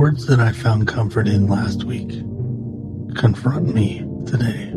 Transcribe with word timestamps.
Words 0.00 0.24
that 0.28 0.40
I 0.40 0.50
found 0.50 0.88
comfort 0.88 1.28
in 1.28 1.46
last 1.46 1.84
week 1.84 2.08
confront 3.16 3.74
me 3.74 3.98
today. 4.24 4.70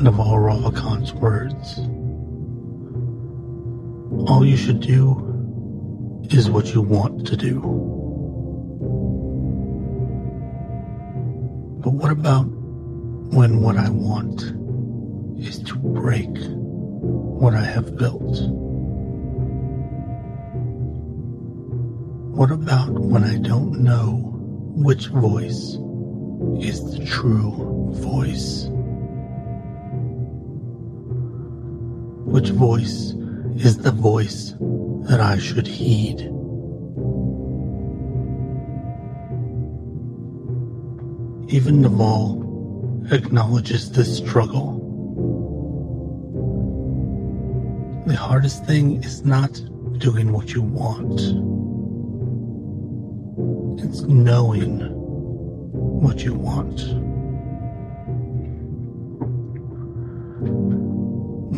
Naval 0.00 0.38
Ravikant's 0.38 1.12
words. 1.12 1.78
All 4.26 4.42
you 4.42 4.56
should 4.56 4.80
do 4.80 5.18
is 6.30 6.48
what 6.48 6.72
you 6.72 6.80
want 6.80 7.26
to 7.26 7.36
do. 7.36 7.60
But 11.84 11.90
what 11.90 12.10
about 12.10 12.44
when 12.44 13.60
what 13.60 13.76
I 13.76 13.90
want 13.90 14.44
is 15.38 15.58
to 15.64 15.74
break 15.76 16.30
what 16.32 17.52
I 17.52 17.64
have 17.64 17.98
built? 17.98 18.61
What 22.34 22.50
about 22.50 22.88
when 22.88 23.24
I 23.24 23.36
don't 23.36 23.80
know 23.84 24.32
which 24.74 25.08
voice 25.08 25.76
is 26.66 26.96
the 26.96 27.04
true 27.04 27.92
voice? 27.92 28.68
Which 32.24 32.48
voice 32.48 33.10
is 33.62 33.76
the 33.76 33.92
voice 33.92 34.54
that 35.10 35.20
I 35.20 35.36
should 35.38 35.66
heed? 35.66 36.20
Even 41.52 41.82
Naval 41.82 43.04
acknowledges 43.12 43.92
this 43.92 44.16
struggle. 44.16 44.80
The 48.06 48.16
hardest 48.16 48.64
thing 48.64 49.04
is 49.04 49.22
not 49.22 49.52
doing 49.98 50.32
what 50.32 50.54
you 50.54 50.62
want. 50.62 51.51
It's 53.92 54.00
knowing 54.04 54.80
what 55.70 56.24
you 56.24 56.32
want. 56.32 56.80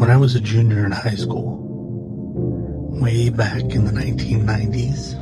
When 0.01 0.11
I 0.11 0.17
was 0.17 0.35
a 0.35 0.41
junior 0.41 0.85
in 0.85 0.91
high 0.91 1.15
school, 1.15 1.61
way 3.01 3.29
back 3.29 3.63
in 3.63 3.85
the 3.85 3.93
1990s, 3.93 5.15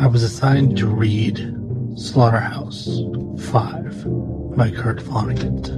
I 0.00 0.06
was 0.06 0.22
assigned 0.22 0.78
to 0.78 0.86
read 0.86 1.36
Slaughterhouse 1.96 2.86
5 3.40 4.56
by 4.56 4.70
Kurt 4.70 4.96
Vonnegut. 4.96 5.68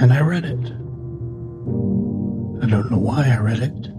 And 0.00 0.10
I 0.10 0.20
read 0.22 0.46
it. 0.46 0.72
I 2.64 2.66
don't 2.66 2.90
know 2.90 2.96
why 2.98 3.28
I 3.28 3.36
read 3.36 3.58
it. 3.58 3.90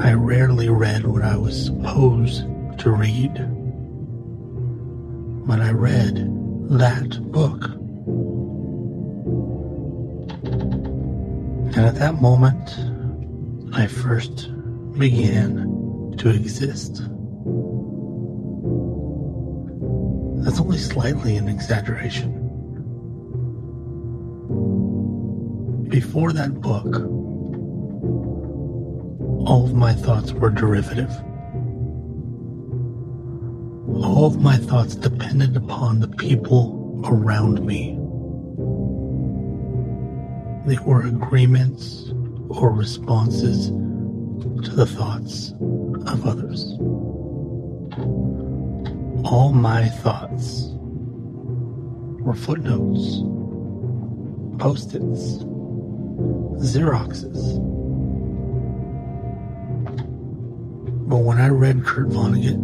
I 0.00 0.12
rarely 0.12 0.68
read 0.68 1.04
what 1.06 1.22
I 1.22 1.36
was 1.36 1.66
supposed 1.66 2.44
to 2.78 2.90
read. 2.90 3.34
But 5.46 5.60
I 5.60 5.72
read 5.72 6.14
that 6.70 7.18
book. 7.32 7.64
And 11.74 11.86
at 11.86 11.96
that 11.96 12.22
moment, 12.22 12.78
I 13.74 13.88
first 13.88 14.50
began 14.98 16.14
to 16.18 16.30
exist. 16.30 17.02
That's 20.44 20.60
only 20.60 20.78
slightly 20.78 21.36
an 21.36 21.48
exaggeration. 21.48 22.34
Before 25.88 26.32
that 26.32 26.60
book, 26.60 27.27
all 29.48 29.64
of 29.64 29.72
my 29.72 29.94
thoughts 29.94 30.30
were 30.32 30.50
derivative. 30.50 31.10
All 34.04 34.26
of 34.26 34.42
my 34.42 34.58
thoughts 34.58 34.94
depended 34.94 35.56
upon 35.56 36.00
the 36.00 36.08
people 36.08 37.00
around 37.06 37.64
me. 37.64 37.94
They 40.66 40.78
were 40.84 41.06
agreements 41.06 42.12
or 42.50 42.70
responses 42.70 43.68
to 43.68 44.70
the 44.76 44.84
thoughts 44.84 45.52
of 46.12 46.26
others. 46.26 46.74
All 49.24 49.52
my 49.54 49.88
thoughts 49.88 50.72
were 52.20 52.34
footnotes, 52.34 53.22
post 54.62 54.94
its, 54.94 55.42
Xeroxes. 56.60 57.77
But 61.08 61.20
when 61.20 61.40
I 61.40 61.48
read 61.48 61.86
Kurt 61.86 62.08
Vonnegut, 62.08 62.60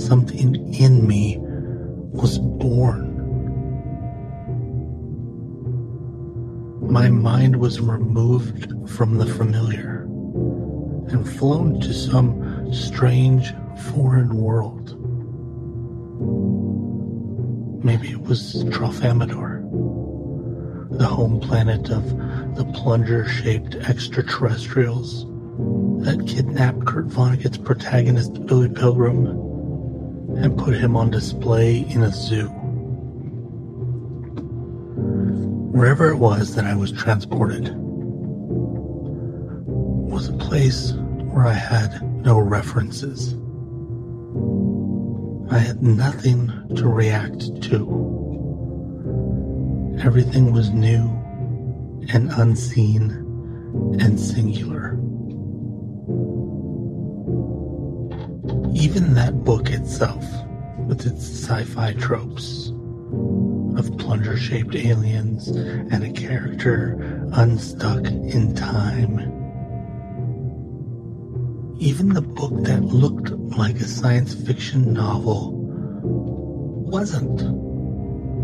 something 0.00 0.72
in 0.72 1.06
me 1.06 1.36
was 1.40 2.38
born. 2.38 3.04
My 6.90 7.10
mind 7.10 7.56
was 7.56 7.80
removed 7.80 8.72
from 8.88 9.18
the 9.18 9.26
familiar 9.26 10.04
and 11.10 11.28
flown 11.28 11.80
to 11.80 11.92
some 11.92 12.72
strange 12.72 13.52
foreign 13.92 14.34
world. 14.34 14.94
Maybe 17.84 18.12
it 18.12 18.22
was 18.22 18.64
Tralfamadore, 18.70 19.60
the 20.98 21.04
home 21.04 21.40
planet 21.40 21.90
of 21.90 22.08
the 22.56 22.64
plunger 22.72 23.28
shaped 23.28 23.74
extraterrestrials 23.74 25.26
that 25.58 26.24
kidnapped 26.26 26.86
Kurt 26.86 27.06
Vonnegut's 27.06 27.58
protagonist 27.58 28.46
Billy 28.46 28.68
Pilgrim 28.68 29.26
and 30.36 30.56
put 30.56 30.74
him 30.74 30.96
on 30.96 31.10
display 31.10 31.80
in 31.90 32.02
a 32.02 32.12
zoo. 32.12 32.48
Wherever 35.72 36.10
it 36.10 36.16
was 36.16 36.54
that 36.54 36.64
I 36.64 36.74
was 36.76 36.92
transported 36.92 37.72
was 39.66 40.28
a 40.28 40.32
place 40.34 40.92
where 40.92 41.46
I 41.46 41.52
had 41.52 42.02
no 42.24 42.38
references. 42.38 43.34
I 45.50 45.58
had 45.58 45.82
nothing 45.82 46.52
to 46.76 46.88
react 46.88 47.62
to. 47.62 48.06
Everything 50.04 50.52
was 50.52 50.70
new 50.70 51.08
and 52.12 52.30
unseen 52.32 53.10
and 54.00 54.18
singular. 54.18 54.97
Even 58.80 59.14
that 59.14 59.42
book 59.42 59.70
itself, 59.70 60.24
with 60.86 61.04
its 61.04 61.28
sci 61.28 61.64
fi 61.64 61.94
tropes 61.94 62.68
of 63.76 63.98
plunger 63.98 64.36
shaped 64.36 64.76
aliens 64.76 65.48
and 65.48 66.04
a 66.04 66.12
character 66.12 66.96
unstuck 67.32 68.06
in 68.06 68.54
time. 68.54 69.18
Even 71.80 72.10
the 72.10 72.22
book 72.22 72.52
that 72.66 72.84
looked 72.84 73.30
like 73.58 73.80
a 73.80 73.84
science 73.84 74.32
fiction 74.32 74.92
novel 74.92 75.54
wasn't 76.88 77.40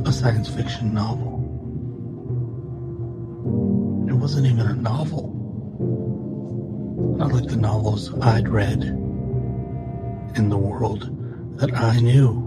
a 0.04 0.10
science 0.10 0.48
fiction 0.48 0.92
novel. 0.92 1.38
It 4.08 4.14
wasn't 4.14 4.46
even 4.46 4.66
a 4.66 4.74
novel. 4.74 5.30
Not 7.18 7.32
like 7.32 7.46
the 7.46 7.56
novels 7.56 8.12
I'd 8.20 8.48
read 8.48 9.03
in 10.36 10.48
the 10.48 10.58
world 10.58 11.10
that 11.58 11.72
I 11.74 12.00
knew. 12.00 12.42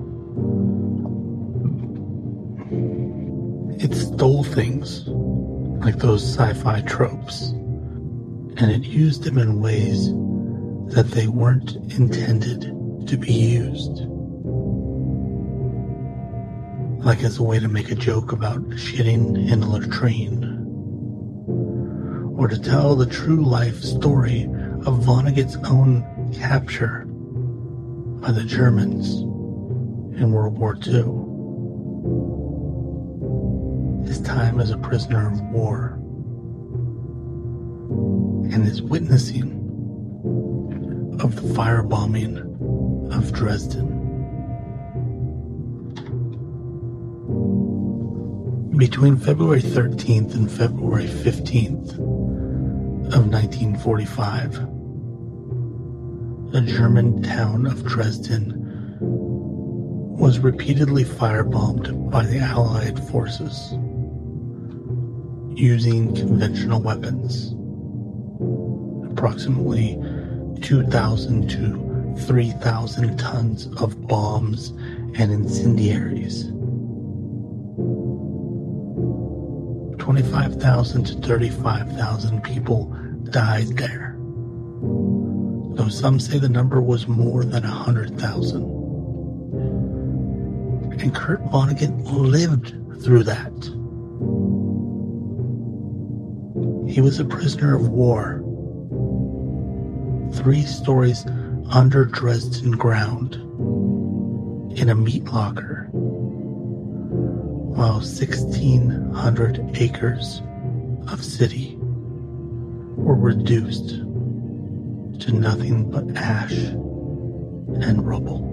It 3.80 3.94
stole 3.94 4.44
things 4.44 5.07
like 5.07 5.98
those 5.98 6.24
sci 6.24 6.54
fi 6.54 6.81
tropes, 6.81 7.50
and 8.57 8.72
it 8.72 8.84
used 8.84 9.24
them 9.24 9.38
in 9.38 9.62
ways 9.62 10.07
that 10.94 11.12
they 11.12 11.28
weren't 11.28 11.75
intended 11.98 12.74
to 13.07 13.18
be 13.18 13.31
used. 13.31 14.06
Like 17.06 17.24
as 17.24 17.38
a 17.38 17.44
way 17.44 17.60
to 17.60 17.68
make 17.68 17.92
a 17.92 17.95
joke 17.95 18.31
about 18.31 18.62
shitting 18.72 19.50
in 19.50 19.63
a 19.63 19.69
latrine, 19.69 20.44
or 22.38 22.48
to 22.48 22.60
tell 22.60 22.95
the 22.95 23.06
true 23.06 23.45
life 23.45 23.81
story 23.81 24.44
of 24.86 25.06
Vonnegut's 25.06 25.56
own 25.69 26.34
capture 26.34 27.06
by 28.27 28.33
the 28.33 28.44
Germans 28.44 29.21
in 30.19 30.33
World 30.33 30.57
War 30.57 30.75
II. 30.85 31.06
His 34.06 34.19
time 34.19 34.59
as 34.59 34.69
a 34.69 34.77
prisoner 34.77 35.31
of 35.31 35.39
war 35.44 35.94
and 38.51 38.65
his 38.65 38.81
witnessing 38.81 39.53
of 41.21 41.38
the 41.38 41.53
firebombing 41.53 42.35
of 43.13 43.31
Dresden. 43.31 43.88
Between 48.77 49.15
February 49.15 49.62
13th 49.62 50.35
and 50.35 50.51
February 50.51 51.07
15th 51.07 51.94
of 53.13 53.29
1945, 53.29 54.76
the 56.51 56.61
German 56.61 57.21
town 57.21 57.65
of 57.67 57.85
Dresden 57.85 58.65
was 58.99 60.39
repeatedly 60.39 61.03
firebombed 61.03 62.09
by 62.09 62.25
the 62.25 62.39
Allied 62.39 62.99
forces 63.09 63.73
using 65.55 66.15
conventional 66.15 66.81
weapons. 66.81 67.53
Approximately 69.11 69.99
2,000 70.61 71.49
to 71.49 72.15
3,000 72.25 73.17
tons 73.17 73.67
of 73.81 74.07
bombs 74.07 74.69
and 75.19 75.31
incendiaries. 75.31 76.45
25,000 80.01 81.03
to 81.03 81.13
35,000 81.27 82.41
people 82.41 82.85
died 83.31 83.67
there, 83.75 84.06
though 85.88 85.92
some 85.92 86.19
say 86.19 86.38
the 86.38 86.50
number 86.50 86.81
was 86.81 87.07
more 87.07 87.45
than 87.45 87.63
100,000. 87.63 88.62
And 91.00 91.16
Kurt 91.16 91.42
Vonnegut 91.45 92.12
lived 92.12 92.75
through 93.01 93.24
that. 93.24 93.54
He 96.92 97.00
was 97.00 97.19
a 97.19 97.25
prisoner 97.25 97.78
of 97.78 97.88
war. 97.88 98.44
Three 100.34 100.63
stories 100.63 101.25
under 101.72 102.04
Dresden 102.04 102.72
ground 102.72 103.36
in 104.78 104.89
a 104.89 104.95
meat 104.95 105.24
locker, 105.25 105.88
while 105.92 108.01
1,600 108.01 109.72
acres 109.75 110.42
of 111.07 111.24
city 111.24 111.78
were 111.80 113.16
reduced 113.16 114.01
to 115.19 115.31
nothing 115.31 115.89
but 115.89 116.15
ash 116.15 116.53
and 116.53 118.07
rubble. 118.07 118.43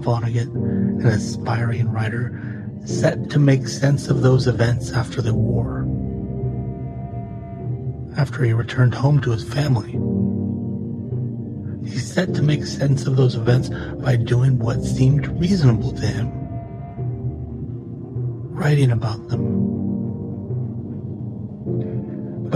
Vonnegut, 0.00 0.54
an 0.54 1.06
aspiring 1.06 1.90
writer, 1.90 2.70
set 2.84 3.28
to 3.30 3.38
make 3.38 3.66
sense 3.66 4.08
of 4.08 4.22
those 4.22 4.46
events 4.46 4.92
after 4.92 5.20
the 5.20 5.34
war. 5.34 5.86
After 8.16 8.44
he 8.44 8.52
returned 8.52 8.94
home 8.94 9.20
to 9.20 9.32
his 9.32 9.44
family, 9.44 9.92
he 11.86 11.98
set 11.98 12.34
to 12.34 12.42
make 12.42 12.64
sense 12.64 13.06
of 13.06 13.16
those 13.16 13.34
events 13.34 13.68
by 14.02 14.16
doing 14.16 14.58
what 14.58 14.82
seemed 14.82 15.26
reasonable 15.40 15.92
to 15.92 16.06
him, 16.06 16.30
writing 18.54 18.90
about 18.90 19.28
them. 19.28 19.65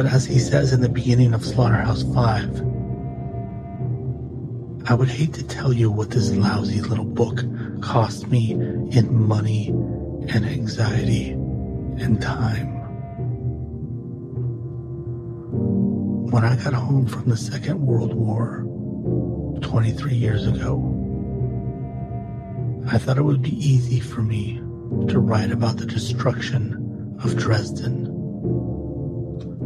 But 0.01 0.15
as 0.15 0.25
he 0.25 0.39
says 0.39 0.73
in 0.73 0.81
the 0.81 0.89
beginning 0.89 1.35
of 1.35 1.45
Slaughterhouse 1.45 2.05
5, 2.05 2.63
I 4.89 4.95
would 4.95 5.11
hate 5.11 5.35
to 5.35 5.47
tell 5.47 5.75
you 5.75 5.91
what 5.91 6.09
this 6.09 6.31
lousy 6.31 6.81
little 6.81 7.05
book 7.05 7.45
cost 7.83 8.29
me 8.29 8.53
in 8.53 9.29
money 9.29 9.69
and 9.69 10.47
anxiety 10.47 11.33
and 11.33 12.19
time. 12.19 12.69
When 16.31 16.45
I 16.47 16.57
got 16.57 16.73
home 16.73 17.07
from 17.07 17.29
the 17.29 17.37
Second 17.37 17.85
World 17.85 18.15
War 18.15 18.65
23 19.61 20.15
years 20.15 20.47
ago, 20.47 20.81
I 22.91 22.97
thought 22.97 23.19
it 23.19 23.23
would 23.23 23.43
be 23.43 23.55
easy 23.55 24.01
for 24.01 24.23
me 24.23 24.63
to 25.09 25.19
write 25.19 25.51
about 25.51 25.77
the 25.77 25.85
destruction 25.85 27.19
of 27.23 27.37
Dresden, 27.37 28.10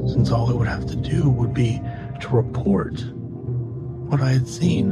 since 0.07 0.31
all 0.31 0.51
I 0.51 0.53
would 0.53 0.69
have 0.69 0.87
to 0.87 0.97
do 0.97 1.29
would 1.29 1.55
be 1.55 1.81
to 2.21 2.29
report 2.29 3.03
what 4.09 4.21
I 4.21 4.33
had 4.33 4.47
seen. 4.47 4.91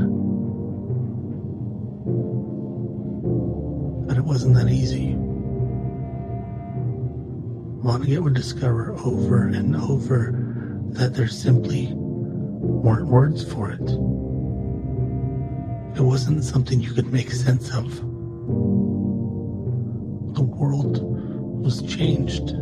But 4.07 4.17
it 4.17 4.25
wasn't 4.25 4.55
that 4.57 4.69
easy. 4.69 5.17
Vonnegut 7.83 8.23
would 8.23 8.35
discover 8.35 8.93
over 9.05 9.49
and 9.49 9.77
over 9.77 10.33
that 10.91 11.15
there 11.15 11.29
simply 11.29 11.93
weren't 11.95 13.07
words 13.09 13.45
for 13.45 13.71
it. 13.71 13.81
It 15.97 16.03
wasn't 16.03 16.45
something 16.45 16.81
you 16.81 16.93
could 16.93 17.13
make 17.13 17.31
sense 17.33 17.75
of. 17.75 17.97
The 20.35 20.43
world 20.43 21.03
was 21.63 21.83
changed. 21.83 22.55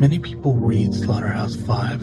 Many 0.00 0.18
people 0.18 0.54
read 0.54 0.94
Slaughterhouse 0.94 1.56
5 1.56 2.00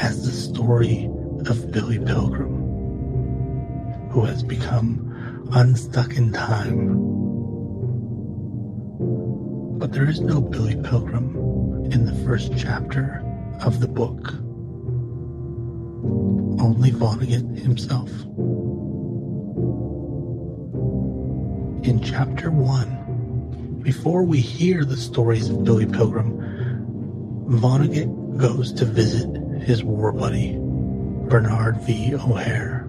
as 0.00 0.24
the 0.24 0.32
story 0.32 1.10
of 1.46 1.70
Billy 1.70 1.98
Pilgrim, 1.98 4.08
who 4.10 4.24
has 4.24 4.42
become 4.42 5.48
unstuck 5.52 6.16
in 6.16 6.32
time 6.32 7.12
but 9.82 9.92
there 9.92 10.08
is 10.08 10.20
no 10.20 10.40
Billy 10.40 10.76
Pilgrim 10.76 11.34
in 11.92 12.06
the 12.06 12.14
first 12.24 12.52
chapter 12.56 13.20
of 13.62 13.80
the 13.80 13.88
book. 13.88 14.32
Only 16.62 16.92
Vonnegut 16.92 17.58
himself. 17.58 18.08
In 21.84 22.00
chapter 22.00 22.52
1, 22.52 23.80
before 23.82 24.22
we 24.22 24.38
hear 24.38 24.84
the 24.84 24.96
stories 24.96 25.50
of 25.50 25.64
Billy 25.64 25.86
Pilgrim, 25.86 26.38
Vonnegut 27.52 28.38
goes 28.38 28.72
to 28.72 28.86
visit 28.86 29.28
his 29.60 29.84
war 29.84 30.10
buddy, 30.10 30.56
Bernard 30.58 31.82
V. 31.82 32.14
O'Hare, 32.14 32.84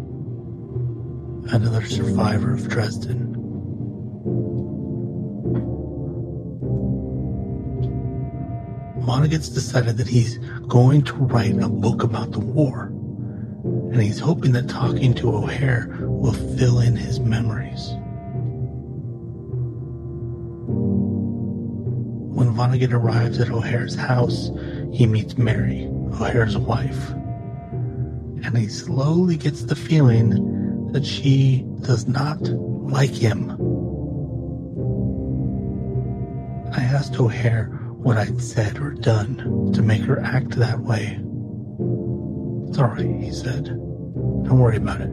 another 1.52 1.86
survivor 1.86 2.54
of 2.54 2.70
Dresden. 2.70 3.34
Vonnegut's 9.06 9.50
decided 9.50 9.98
that 9.98 10.08
he's 10.08 10.38
going 10.70 11.04
to 11.04 11.14
write 11.14 11.62
a 11.62 11.68
book 11.68 12.04
about 12.04 12.32
the 12.32 12.40
war, 12.40 12.86
and 13.92 14.02
he's 14.02 14.20
hoping 14.20 14.54
that 14.54 14.70
talking 14.70 15.14
to 15.16 15.36
O'Hare 15.36 15.90
will 16.04 16.32
fill 16.32 16.80
in 16.80 16.96
his 16.96 17.20
memories. 17.20 17.96
Vonnegut 22.64 22.94
arrives 22.94 23.42
at 23.42 23.50
O'Hare's 23.50 23.94
house, 23.94 24.50
he 24.94 25.06
meets 25.06 25.38
Mary, 25.38 25.86
O'Hare's 26.14 26.58
wife, 26.58 27.10
and 27.10 28.58
he 28.58 28.70
slowly 28.70 29.36
gets 29.36 29.64
the 29.64 29.76
feeling 29.76 30.90
that 30.94 31.06
she 31.06 31.66
does 31.82 32.08
not 32.08 32.40
like 32.42 33.10
him. 33.10 33.52
I 36.72 36.84
asked 36.84 37.20
O'Hare 37.20 37.66
what 37.98 38.16
I'd 38.16 38.42
said 38.42 38.80
or 38.80 38.92
done 38.92 39.74
to 39.74 39.82
make 39.82 40.04
her 40.04 40.22
act 40.22 40.52
that 40.52 40.80
way. 40.80 41.20
Alright, 42.78 43.22
he 43.22 43.34
said. 43.34 43.66
Don't 43.66 44.60
worry 44.60 44.78
about 44.78 45.02
it. 45.02 45.12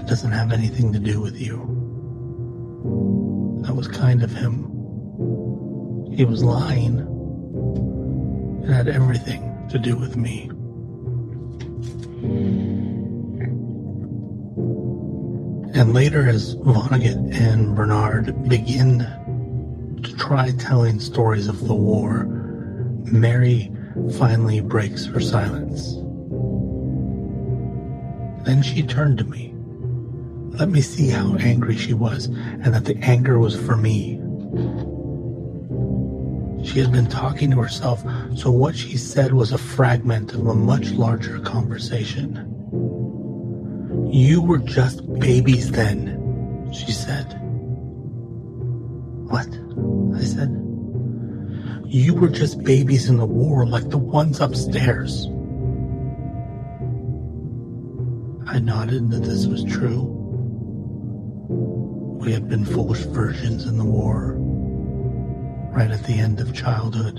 It 0.00 0.06
doesn't 0.06 0.32
have 0.32 0.50
anything 0.50 0.94
to 0.94 0.98
do 0.98 1.20
with 1.20 1.38
you. 1.38 1.58
That 3.66 3.76
was 3.76 3.86
kind 3.86 4.22
of 4.22 4.32
him. 4.32 4.73
He 6.14 6.24
was 6.24 6.44
lying. 6.44 7.00
It 8.62 8.72
had 8.72 8.88
everything 8.88 9.66
to 9.70 9.78
do 9.78 9.96
with 9.96 10.16
me. 10.16 10.48
And 15.74 15.92
later, 15.92 16.28
as 16.28 16.54
Vonnegut 16.54 17.34
and 17.34 17.74
Bernard 17.74 18.48
begin 18.48 18.98
to 20.04 20.16
try 20.16 20.52
telling 20.52 21.00
stories 21.00 21.48
of 21.48 21.66
the 21.66 21.74
war, 21.74 22.26
Mary 23.04 23.72
finally 24.16 24.60
breaks 24.60 25.06
her 25.06 25.20
silence. 25.20 25.94
Then 28.46 28.62
she 28.62 28.84
turned 28.84 29.18
to 29.18 29.24
me. 29.24 29.52
Let 30.58 30.68
me 30.68 30.80
see 30.80 31.08
how 31.08 31.34
angry 31.38 31.76
she 31.76 31.92
was, 31.92 32.26
and 32.26 32.72
that 32.72 32.84
the 32.84 32.96
anger 32.98 33.40
was 33.40 33.58
for 33.60 33.76
me. 33.76 34.20
She 36.64 36.80
had 36.80 36.90
been 36.90 37.06
talking 37.06 37.50
to 37.50 37.60
herself, 37.60 38.02
so 38.34 38.50
what 38.50 38.74
she 38.74 38.96
said 38.96 39.34
was 39.34 39.52
a 39.52 39.58
fragment 39.58 40.32
of 40.32 40.46
a 40.46 40.54
much 40.54 40.90
larger 40.92 41.38
conversation. 41.40 42.50
You 44.10 44.40
were 44.40 44.58
just 44.58 45.06
babies 45.20 45.70
then, 45.70 46.70
she 46.72 46.90
said. 46.90 47.38
What? 49.28 49.46
I 50.16 50.24
said. 50.24 50.50
You 51.86 52.14
were 52.14 52.30
just 52.30 52.62
babies 52.64 53.08
in 53.08 53.18
the 53.18 53.26
war 53.26 53.66
like 53.66 53.90
the 53.90 53.98
ones 53.98 54.40
upstairs. 54.40 55.26
I 58.46 58.58
nodded 58.58 59.10
that 59.10 59.22
this 59.22 59.46
was 59.46 59.64
true. 59.64 60.02
We 62.20 62.32
had 62.32 62.48
been 62.48 62.64
foolish 62.64 63.00
virgins 63.00 63.66
in 63.66 63.76
the 63.76 63.84
war, 63.84 64.36
right 65.74 65.90
at 65.90 66.04
the 66.04 66.14
end 66.14 66.40
of 66.40 66.54
childhood. 66.54 67.16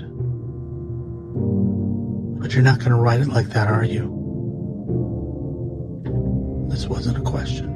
But 2.40 2.54
you're 2.54 2.62
not 2.62 2.78
going 2.78 2.90
to 2.90 2.96
write 2.96 3.20
it 3.20 3.28
like 3.28 3.48
that, 3.50 3.68
are 3.68 3.84
you? 3.84 4.14
This 6.70 6.86
wasn't 6.86 7.18
a 7.18 7.20
question. 7.20 7.66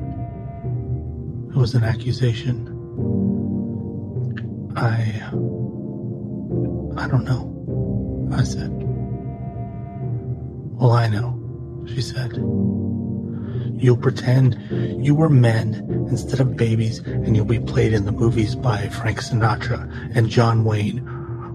It 1.50 1.56
was 1.56 1.74
an 1.74 1.84
accusation. 1.84 2.66
I. 4.74 5.20
I 6.96 7.08
don't 7.08 7.24
know, 7.24 8.30
I 8.32 8.42
said. 8.42 8.70
Well, 10.78 10.92
I 10.92 11.08
know, 11.08 11.84
she 11.86 12.00
said. 12.00 12.32
You'll 13.80 13.96
pretend 13.96 14.58
you 15.04 15.14
were 15.14 15.30
men 15.30 16.06
instead 16.10 16.38
of 16.40 16.56
babies, 16.56 16.98
and 16.98 17.34
you'll 17.34 17.46
be 17.46 17.58
played 17.60 17.94
in 17.94 18.04
the 18.04 18.12
movies 18.12 18.54
by 18.54 18.88
Frank 18.88 19.22
Sinatra 19.22 19.90
and 20.14 20.28
John 20.28 20.64
Wayne, 20.64 21.00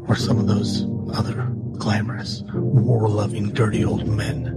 or 0.07 0.15
some 0.15 0.39
of 0.39 0.47
those 0.47 0.85
other 1.13 1.47
glamorous, 1.77 2.41
war 2.53 3.07
loving, 3.07 3.51
dirty 3.51 3.85
old 3.85 4.07
men. 4.07 4.47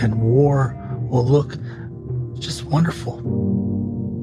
And 0.00 0.22
war 0.22 0.74
will 1.10 1.26
look 1.26 1.56
just 2.38 2.64
wonderful. 2.64 3.18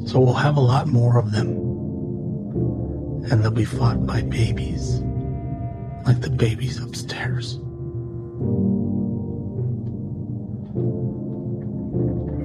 So 0.08 0.20
we'll 0.20 0.34
have 0.34 0.58
a 0.58 0.62
lot 0.62 0.88
more 0.88 1.20
of 1.20 1.32
them. 1.32 1.50
And 3.32 3.44
they'll 3.44 3.52
be 3.52 3.66
fought 3.66 4.08
by 4.08 4.24
babies, 4.24 5.02
like 6.06 6.22
the 6.22 6.32
babies 6.32 6.82
upstairs. 6.82 7.60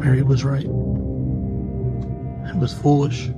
Mary 0.04 0.22
was 0.22 0.44
right. 0.44 0.66
It 0.66 2.56
was 2.56 2.74
foolish. 2.74 3.28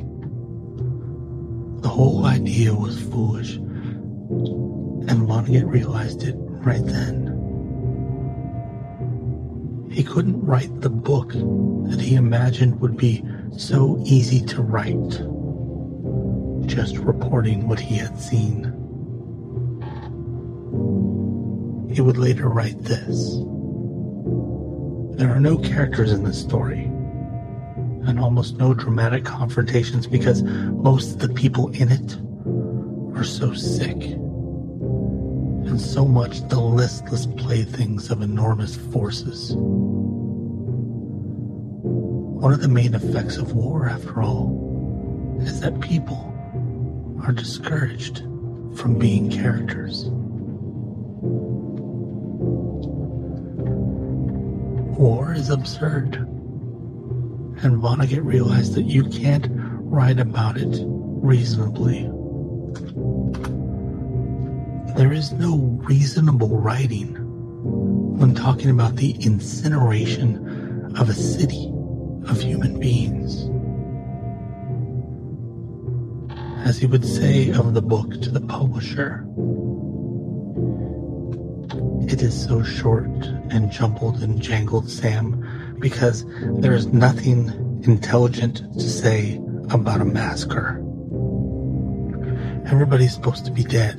The 1.81 1.89
whole 1.89 2.27
idea 2.27 2.75
was 2.75 3.01
foolish. 3.01 3.55
And 3.55 5.29
Vonnegut 5.29 5.71
realized 5.71 6.25
it 6.25 6.35
right 6.37 6.85
then. 6.85 7.35
He 9.93 10.03
couldn't 10.03 10.45
write 10.45 10.81
the 10.81 10.91
book 10.91 11.29
that 11.29 12.01
he 12.01 12.17
imagined 12.17 12.81
would 12.81 12.97
be 12.97 13.25
so 13.57 14.03
easy 14.05 14.41
to 14.47 14.61
write, 14.61 15.23
just 16.67 16.99
reporting 16.99 17.69
what 17.69 17.79
he 17.79 17.95
had 17.95 18.19
seen. 18.19 18.65
He 21.95 22.01
would 22.01 22.17
later 22.17 22.49
write 22.49 22.83
this. 22.83 23.39
There 25.17 25.31
are 25.31 25.41
no 25.41 25.57
characters 25.57 26.13
in 26.13 26.25
this 26.25 26.39
story, 26.39 26.85
and 26.85 28.21
almost 28.21 28.59
no 28.59 28.75
dramatic 28.75 29.25
confrontations 29.25 30.07
because 30.07 30.43
most 30.43 31.13
of 31.13 31.21
the 31.21 31.31
people 31.31 31.69
in 31.71 31.91
it 31.91 32.19
are 33.19 33.25
so 33.25 33.55
sick, 33.55 33.97
and 33.97 35.81
so 35.81 36.05
much 36.07 36.47
the 36.51 36.61
listless 36.61 37.25
playthings 37.25 38.11
of 38.11 38.21
enormous 38.21 38.77
forces. 38.77 39.55
One 42.37 42.53
of 42.53 42.61
the 42.61 42.69
main 42.69 42.95
effects 42.95 43.39
of 43.39 43.55
war, 43.55 43.89
after 43.89 44.23
all, 44.23 45.39
is 45.41 45.63
that 45.63 45.81
people 45.81 46.35
are 47.25 47.33
discouraged 47.33 48.19
from 48.75 48.99
being 48.99 49.31
characters. 49.31 50.11
War 54.97 55.35
is 55.35 55.51
absurd. 55.51 56.17
And 56.17 57.83
Vonnegut 57.83 58.25
realized 58.25 58.75
that 58.75 58.85
you 58.85 59.05
can't 59.05 59.47
write 59.51 60.19
about 60.19 60.57
it 60.57 60.83
reasonably. 60.87 62.11
There 64.97 65.13
is 65.13 65.33
no 65.33 65.59
reasonable 65.83 66.59
writing 66.59 67.15
when 68.19 68.35
talking 68.35 68.71
about 68.71 68.97
the 68.97 69.11
incineration 69.21 70.95
of 70.97 71.11
a 71.11 71.15
city 71.15 71.71
of 72.27 72.41
human 72.41 72.81
beings. 72.81 73.51
As 76.67 76.79
he 76.79 76.87
would 76.87 77.05
say 77.05 77.51
of 77.51 77.75
the 77.75 77.83
book 77.83 78.11
to 78.23 78.31
the 78.31 78.41
publisher, 78.41 79.27
it 82.09 82.23
is 82.23 82.45
so 82.45 82.63
short 82.63 83.05
and 83.51 83.71
jumbled 83.71 84.23
and 84.23 84.41
jangled, 84.41 84.89
Sam, 84.89 85.77
because 85.81 86.25
there 86.61 86.73
is 86.73 86.87
nothing 86.87 87.49
intelligent 87.85 88.59
to 88.75 88.89
say 88.89 89.41
about 89.71 90.01
a 90.01 90.05
massacre. 90.05 90.83
Everybody's 92.67 93.13
supposed 93.15 93.45
to 93.47 93.51
be 93.51 93.65
dead, 93.65 93.99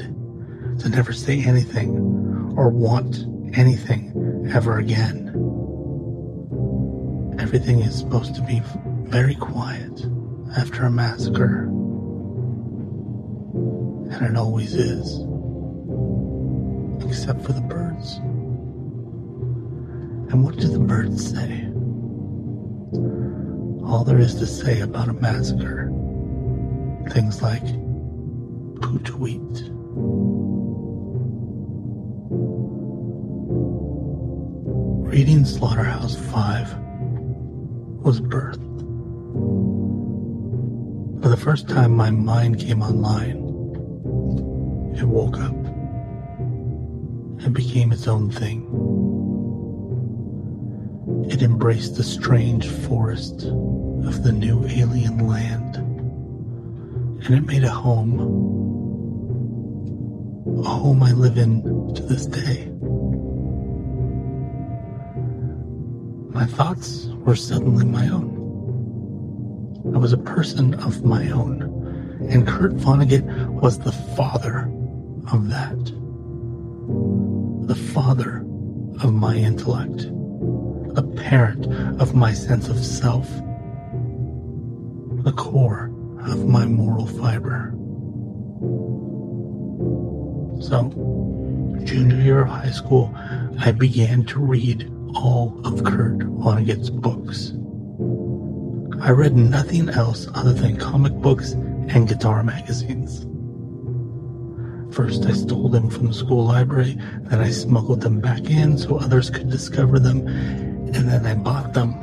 to 0.80 0.90
never 0.90 1.12
say 1.12 1.44
anything 1.44 2.54
or 2.56 2.70
want 2.70 3.26
anything 3.58 4.50
ever 4.54 4.78
again. 4.78 5.28
Everything 7.40 7.82
is 7.82 7.98
supposed 7.98 8.36
to 8.36 8.42
be 8.42 8.62
very 9.04 9.36
quiet 9.36 10.06
after 10.58 10.86
a 10.86 10.92
massacre. 10.92 11.64
And 14.12 14.26
it 14.26 14.38
always 14.38 14.74
is. 14.74 15.27
Except 17.08 17.42
for 17.42 17.54
the 17.54 17.62
birds. 17.62 18.18
And 20.30 20.44
what 20.44 20.58
do 20.58 20.68
the 20.68 20.80
birds 20.80 21.32
say? 21.32 21.64
All 23.86 24.04
there 24.06 24.20
is 24.20 24.36
to 24.36 24.46
say 24.46 24.82
about 24.82 25.08
a 25.08 25.14
massacre. 25.14 25.90
Things 27.12 27.42
like 27.42 27.64
Poo-Tee-Weet. 28.82 29.72
Reading 35.10 35.46
Slaughterhouse 35.46 36.16
5 36.16 36.76
was 38.04 38.20
birth. 38.20 38.60
For 41.24 41.30
the 41.30 41.38
first 41.38 41.70
time 41.70 41.96
my 41.96 42.12
mind 42.12 42.60
came 42.60 42.82
online, 42.82 43.38
it 44.96 45.06
woke 45.06 45.40
up 45.40 45.57
and 47.40 47.54
became 47.54 47.92
its 47.92 48.08
own 48.08 48.30
thing. 48.32 48.66
It 51.30 51.42
embraced 51.42 51.96
the 51.96 52.04
strange 52.04 52.68
forest 52.68 53.44
of 53.44 54.24
the 54.24 54.32
new 54.32 54.66
alien 54.68 55.28
land, 55.28 55.76
and 57.26 57.36
it 57.36 57.46
made 57.46 57.64
a 57.64 57.70
home. 57.70 58.20
A 60.60 60.68
home 60.68 61.04
I 61.04 61.12
live 61.12 61.38
in 61.38 61.94
to 61.94 62.02
this 62.04 62.26
day. 62.26 62.72
My 66.34 66.46
thoughts 66.46 67.08
were 67.26 67.36
suddenly 67.36 67.86
my 67.86 68.08
own. 68.08 68.38
I 69.94 69.98
was 69.98 70.14
a 70.14 70.18
person 70.18 70.74
of 70.76 71.04
my 71.04 71.30
own, 71.32 71.62
and 72.30 72.48
Kurt 72.48 72.74
Vonnegut 72.74 73.26
was 73.48 73.80
the 73.80 73.92
father 73.92 74.72
of 75.32 75.50
that. 75.50 75.97
The 77.98 78.04
father 78.04 78.38
of 79.02 79.12
my 79.12 79.36
intellect, 79.36 80.04
a 80.96 81.02
parent 81.02 81.66
of 82.00 82.14
my 82.14 82.32
sense 82.32 82.70
of 82.70 82.78
self, 82.78 83.28
the 85.24 85.34
core 85.36 85.92
of 86.20 86.46
my 86.46 86.68
moral 86.68 87.08
fiber. 87.08 87.72
So, 90.62 90.92
junior 91.86 92.22
year 92.22 92.42
of 92.44 92.50
high 92.50 92.70
school, 92.70 93.12
I 93.58 93.72
began 93.72 94.26
to 94.26 94.40
read 94.42 94.94
all 95.16 95.60
of 95.66 95.84
Kurt 95.84 96.20
Vonnegut's 96.20 96.92
books. 96.92 97.54
I 99.02 99.10
read 99.10 99.36
nothing 99.36 99.90
else 99.90 100.28
other 100.36 100.54
than 100.54 100.78
comic 100.78 101.14
books 101.14 101.54
and 101.54 102.08
guitar 102.08 102.44
magazines. 102.44 103.26
First, 104.98 105.28
I 105.28 105.34
stole 105.34 105.70
them 105.70 105.92
from 105.92 106.08
the 106.08 106.14
school 106.16 106.46
library, 106.46 106.98
then 107.26 107.40
I 107.40 107.52
smuggled 107.52 108.02
them 108.02 108.20
back 108.20 108.50
in 108.50 108.80
so 108.80 108.98
others 108.98 109.30
could 109.30 109.48
discover 109.48 110.00
them, 110.00 110.26
and 110.26 111.08
then 111.08 111.24
I 111.24 111.36
bought 111.36 111.76
them. 111.76 111.94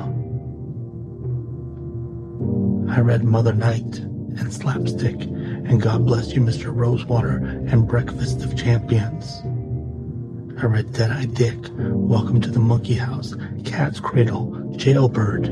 I 2.89 3.01
read 3.01 3.25
Mother 3.25 3.51
Night 3.51 3.99
and 3.99 4.53
Slapstick 4.53 5.23
and 5.23 5.81
God 5.81 6.05
Bless 6.05 6.31
You, 6.31 6.39
Mr. 6.39 6.73
Rosewater 6.73 7.39
and 7.67 7.85
Breakfast 7.85 8.45
of 8.45 8.55
Champions. 8.55 9.41
I 10.63 10.67
read 10.67 10.93
Dead-Eye 10.93 11.25
Dick, 11.33 11.57
Welcome 11.77 12.39
to 12.39 12.49
the 12.49 12.61
Monkey 12.61 12.93
House, 12.93 13.35
Cat's 13.65 13.99
Cradle, 13.99 14.51
Jailbird. 14.77 15.47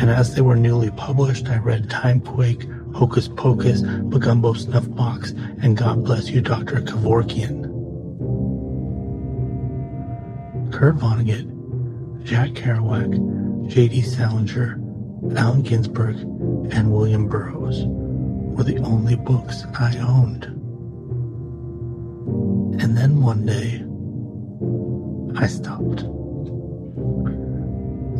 And 0.00 0.08
as 0.08 0.34
they 0.34 0.40
were 0.40 0.56
newly 0.56 0.90
published, 0.92 1.48
I 1.50 1.58
read 1.58 1.90
Timequake, 1.90 2.64
Hocus 2.94 3.28
Pocus, 3.28 3.82
Bagombo 3.82 4.54
Snuffbox, 4.54 5.32
and 5.62 5.76
God 5.76 6.04
Bless 6.04 6.30
You, 6.30 6.40
Dr. 6.40 6.80
Kevorkian. 6.80 7.66
Kurt 10.72 10.96
Vonnegut, 10.96 12.24
Jack 12.24 12.50
Kerouac, 12.50 13.68
J.D. 13.68 14.02
Salinger, 14.02 14.80
Allen 15.36 15.62
Ginsberg, 15.62 16.16
and 16.72 16.92
William 16.92 17.28
Burroughs 17.28 17.84
were 17.86 18.64
the 18.64 18.78
only 18.78 19.16
books 19.16 19.64
I 19.78 19.96
owned. 19.98 20.44
And 22.82 22.96
then 22.96 23.20
one 23.22 23.46
day, 23.46 23.84
I 25.40 25.46
stopped. 25.46 26.00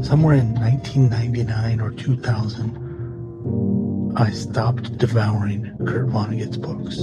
Somewhere 0.05 0.37
in 0.37 0.55
1999 0.55 1.81
or 1.81 1.91
2000, 1.91 3.88
I 4.21 4.31
stopped 4.31 4.99
devouring 4.99 5.77
Kurt 5.87 6.09
Vonnegut's 6.09 6.57
books. 6.57 6.99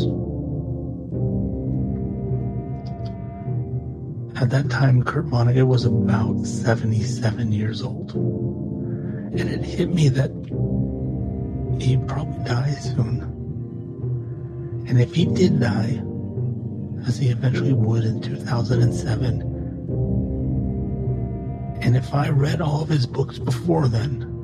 At 4.41 4.49
that 4.49 4.69
time, 4.69 5.01
Kurt 5.01 5.27
Vonnegut 5.27 5.65
was 5.65 5.85
about 5.85 6.45
77 6.45 7.53
years 7.53 7.81
old. 7.81 8.13
And 8.15 9.49
it 9.49 9.63
hit 9.63 9.93
me 9.93 10.09
that 10.09 10.29
he'd 11.81 12.05
probably 12.05 12.43
die 12.43 12.71
soon. 12.71 13.21
And 14.89 14.99
if 14.99 15.15
he 15.15 15.25
did 15.25 15.61
die, 15.61 16.03
as 17.07 17.17
he 17.17 17.29
eventually 17.29 17.71
would 17.71 18.03
in 18.03 18.19
2007, 18.19 19.41
and 21.81 21.95
if 21.95 22.13
I 22.13 22.27
read 22.27 22.59
all 22.59 22.81
of 22.81 22.89
his 22.89 23.07
books 23.07 23.39
before 23.39 23.87
then, 23.87 24.34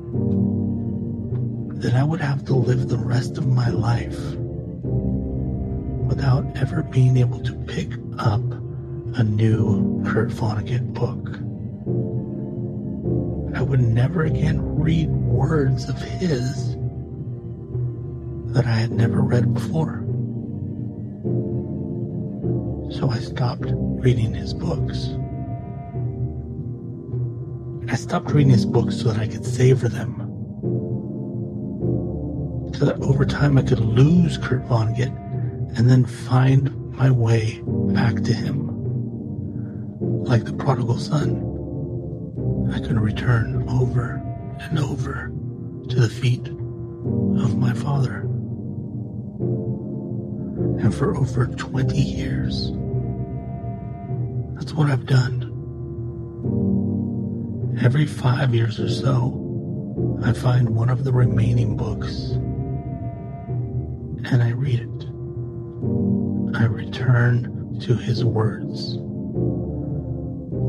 then 1.81 1.95
I 1.95 2.03
would 2.03 2.21
have 2.21 2.45
to 2.45 2.53
live 2.53 2.89
the 2.89 2.97
rest 2.97 3.39
of 3.39 3.47
my 3.47 3.69
life 3.69 4.19
without 6.07 6.45
ever 6.55 6.83
being 6.83 7.17
able 7.17 7.41
to 7.41 7.53
pick 7.65 7.91
up 8.19 8.43
a 9.15 9.23
new 9.23 10.03
Kurt 10.05 10.29
Vonnegut 10.29 10.93
book. 10.93 11.27
I 13.57 13.63
would 13.63 13.81
never 13.81 14.25
again 14.25 14.61
read 14.79 15.09
words 15.09 15.89
of 15.89 15.99
his 15.99 16.75
that 18.53 18.65
I 18.65 18.73
had 18.73 18.91
never 18.91 19.21
read 19.21 19.53
before. 19.53 20.03
So 22.91 23.09
I 23.09 23.19
stopped 23.19 23.65
reading 23.71 24.33
his 24.33 24.53
books. 24.53 25.15
I 27.91 27.95
stopped 27.95 28.31
reading 28.31 28.51
his 28.51 28.65
books 28.65 28.97
so 28.97 29.11
that 29.11 29.19
I 29.19 29.27
could 29.27 29.45
savor 29.45 29.89
them. 29.89 30.30
So 32.81 32.87
that 32.87 32.99
over 33.03 33.25
time 33.25 33.59
I 33.59 33.61
could 33.61 33.79
lose 33.79 34.39
Kurt 34.39 34.67
Vonnegut 34.67 35.15
and 35.77 35.87
then 35.87 36.03
find 36.03 36.91
my 36.93 37.11
way 37.11 37.61
back 37.63 38.15
to 38.23 38.33
him. 38.33 38.69
Like 39.99 40.45
the 40.45 40.53
prodigal 40.53 40.97
son, 40.97 42.71
I 42.73 42.79
could 42.79 42.99
return 42.99 43.69
over 43.69 44.19
and 44.61 44.79
over 44.79 45.31
to 45.89 45.95
the 45.95 46.09
feet 46.09 46.47
of 46.47 47.55
my 47.55 47.71
father. 47.73 48.21
And 50.81 50.95
for 50.95 51.15
over 51.15 51.45
20 51.45 51.95
years, 51.95 52.71
that's 54.55 54.73
what 54.73 54.89
I've 54.89 55.05
done. 55.05 55.49
Every 57.79 58.07
five 58.07 58.55
years 58.55 58.79
or 58.79 58.89
so, 58.89 59.37
I 60.23 60.33
find 60.33 60.69
one 60.71 60.89
of 60.89 61.03
the 61.03 61.13
remaining 61.13 61.77
books 61.77 62.37
and 64.25 64.43
I 64.43 64.49
read 64.49 64.79
it. 64.79 65.05
I 66.55 66.65
return 66.65 67.79
to 67.81 67.95
his 67.95 68.23
words. 68.23 68.97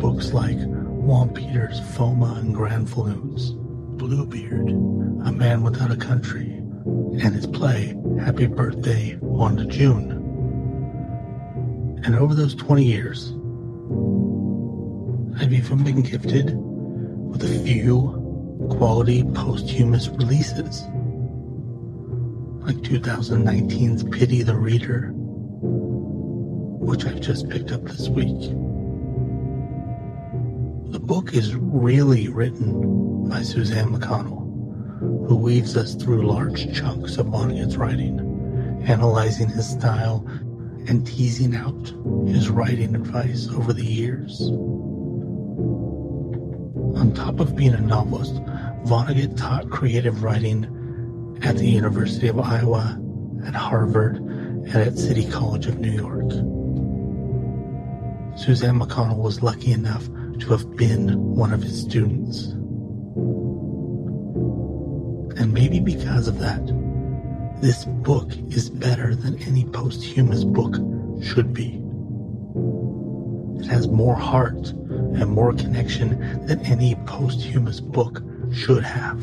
Books 0.00 0.32
like 0.32 0.56
Wampeters, 0.56 1.80
Foma 1.94 2.38
and 2.38 2.54
Granfalloons, 2.54 3.54
Bluebeard, 3.98 4.70
A 5.26 5.32
Man 5.32 5.62
Without 5.62 5.90
a 5.90 5.96
Country, 5.96 6.46
and 6.46 7.34
his 7.34 7.46
play, 7.46 7.94
Happy 8.18 8.46
Birthday, 8.46 9.16
Wanda 9.20 9.64
June. 9.66 10.10
And 12.04 12.16
over 12.16 12.34
those 12.34 12.54
20 12.54 12.84
years, 12.84 13.32
I've 15.40 15.52
even 15.52 15.84
been 15.84 16.02
gifted 16.02 16.56
with 16.56 17.44
a 17.44 17.64
few 17.64 18.18
quality 18.78 19.22
posthumous 19.34 20.08
releases, 20.08 20.82
like 22.64 22.76
2019's 22.76 24.04
Pity 24.04 24.42
the 24.42 24.54
Reader, 24.54 25.10
which 25.12 27.04
I've 27.04 27.20
just 27.20 27.48
picked 27.48 27.72
up 27.72 27.82
this 27.82 28.08
week. 28.08 28.40
The 30.92 31.00
book 31.00 31.34
is 31.34 31.56
really 31.56 32.28
written 32.28 33.28
by 33.28 33.42
Suzanne 33.42 33.92
McConnell, 33.92 35.26
who 35.26 35.34
weaves 35.34 35.76
us 35.76 35.96
through 35.96 36.24
large 36.24 36.72
chunks 36.72 37.16
of 37.16 37.26
Vonnegut's 37.26 37.76
writing, 37.76 38.20
analyzing 38.86 39.48
his 39.48 39.68
style 39.68 40.24
and 40.86 41.04
teasing 41.04 41.56
out 41.56 41.92
his 42.28 42.48
writing 42.48 42.94
advice 42.94 43.48
over 43.48 43.72
the 43.72 43.84
years. 43.84 44.40
On 46.96 47.12
top 47.12 47.40
of 47.40 47.56
being 47.56 47.74
a 47.74 47.80
novelist, 47.80 48.36
Vonnegut 48.84 49.36
taught 49.36 49.68
creative 49.68 50.22
writing 50.22 50.78
at 51.42 51.56
the 51.56 51.68
University 51.68 52.28
of 52.28 52.38
Iowa, 52.38 52.98
at 53.44 53.54
Harvard, 53.54 54.16
and 54.16 54.76
at 54.76 54.96
City 54.96 55.28
College 55.28 55.66
of 55.66 55.78
New 55.78 55.90
York. 55.90 56.30
Suzanne 58.38 58.78
McConnell 58.78 59.18
was 59.18 59.42
lucky 59.42 59.72
enough 59.72 60.06
to 60.38 60.46
have 60.50 60.76
been 60.76 61.34
one 61.34 61.52
of 61.52 61.62
his 61.62 61.80
students. 61.80 62.46
And 65.38 65.52
maybe 65.52 65.80
because 65.80 66.28
of 66.28 66.38
that, 66.38 66.64
this 67.60 67.84
book 67.84 68.32
is 68.50 68.70
better 68.70 69.14
than 69.14 69.42
any 69.42 69.64
posthumous 69.64 70.44
book 70.44 70.76
should 71.22 71.52
be. 71.52 71.80
It 73.60 73.66
has 73.68 73.88
more 73.88 74.16
heart 74.16 74.70
and 74.70 75.28
more 75.28 75.52
connection 75.52 76.46
than 76.46 76.60
any 76.66 76.94
posthumous 77.06 77.80
book 77.80 78.22
should 78.52 78.82
have. 78.82 79.20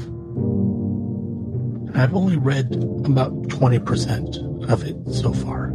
I've 1.99 2.15
only 2.15 2.37
read 2.37 2.73
about 3.05 3.33
20% 3.49 4.69
of 4.69 4.83
it 4.83 4.95
so 5.13 5.33
far. 5.33 5.71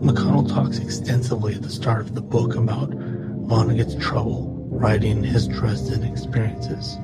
McConnell 0.00 0.48
talks 0.48 0.78
extensively 0.78 1.54
at 1.54 1.62
the 1.62 1.70
start 1.70 2.00
of 2.00 2.16
the 2.16 2.20
book 2.20 2.56
about 2.56 2.90
Vonnegut's 2.90 3.94
trouble 4.04 4.66
writing 4.68 5.22
his 5.22 5.46
Dresden 5.46 6.02
experiences. 6.02 6.94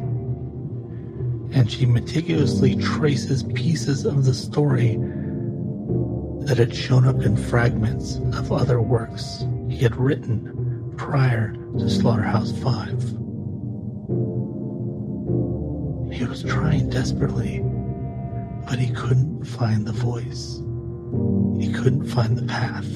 And 1.54 1.70
she 1.70 1.87
meticulously 1.87 2.74
traces 2.74 3.44
pieces 3.44 4.04
of 4.04 4.24
the 4.24 4.35
story 4.35 4.96
that 6.46 6.58
had 6.58 6.74
shown 6.74 7.06
up 7.06 7.22
in 7.22 7.37
fragments 7.37 8.16
of 8.32 8.50
other 8.50 8.80
works 8.80 9.44
he 9.68 9.78
had 9.78 9.94
written 9.94 10.92
prior 10.96 11.52
to 11.78 11.88
Slaughterhouse 11.88 12.50
5. 12.58 13.21
He 16.22 16.28
was 16.28 16.44
trying 16.44 16.88
desperately, 16.88 17.58
but 18.68 18.78
he 18.78 18.94
couldn't 18.94 19.44
find 19.44 19.85
the 19.85 19.90
voice. 19.90 20.62
He 21.61 21.72
couldn't 21.72 22.06
find 22.06 22.38
the 22.38 22.46
path. 22.46 22.87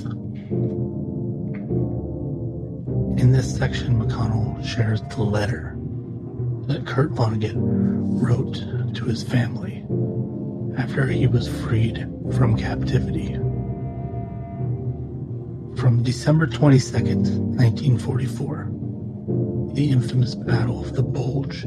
In 3.21 3.33
this 3.33 3.53
section, 3.53 4.01
McConnell 4.01 4.65
shares 4.65 5.03
the 5.11 5.25
letter 5.25 5.77
that 6.69 6.87
Kurt 6.87 7.11
Vonnegut 7.11 7.57
wrote 7.57 8.63
to 8.95 9.05
his 9.07 9.25
family 9.25 9.85
after 10.79 11.09
he 11.09 11.27
was 11.27 11.49
freed 11.49 12.09
from 12.37 12.57
captivity. 12.57 13.35
From 15.75 16.05
December 16.05 16.47
22nd, 16.47 17.27
1944, 17.57 18.69
the 19.75 19.91
infamous 19.91 20.37
Battle 20.37 20.81
of 20.81 20.95
the 20.95 21.03
Bulge, 21.03 21.67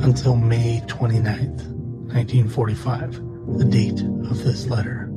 until 0.00 0.36
May 0.36 0.80
29th, 0.86 1.66
1945, 2.12 3.58
the 3.58 3.64
date 3.64 4.00
of 4.30 4.42
this 4.44 4.66
letter. 4.66 5.08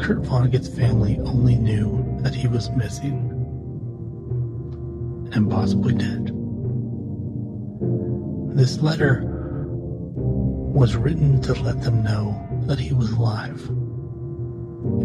Kurt 0.00 0.22
Vonnegut's 0.22 0.68
family 0.68 1.18
only 1.20 1.56
knew 1.56 2.04
that 2.22 2.34
he 2.34 2.48
was 2.48 2.70
missing 2.70 3.28
and 5.32 5.50
possibly 5.50 5.94
dead. 5.94 6.32
This 8.56 8.80
letter 8.80 9.22
was 9.24 10.96
written 10.96 11.40
to 11.42 11.54
let 11.54 11.82
them 11.82 12.02
know 12.02 12.48
that 12.66 12.78
he 12.78 12.92
was 12.92 13.12
alive 13.12 13.60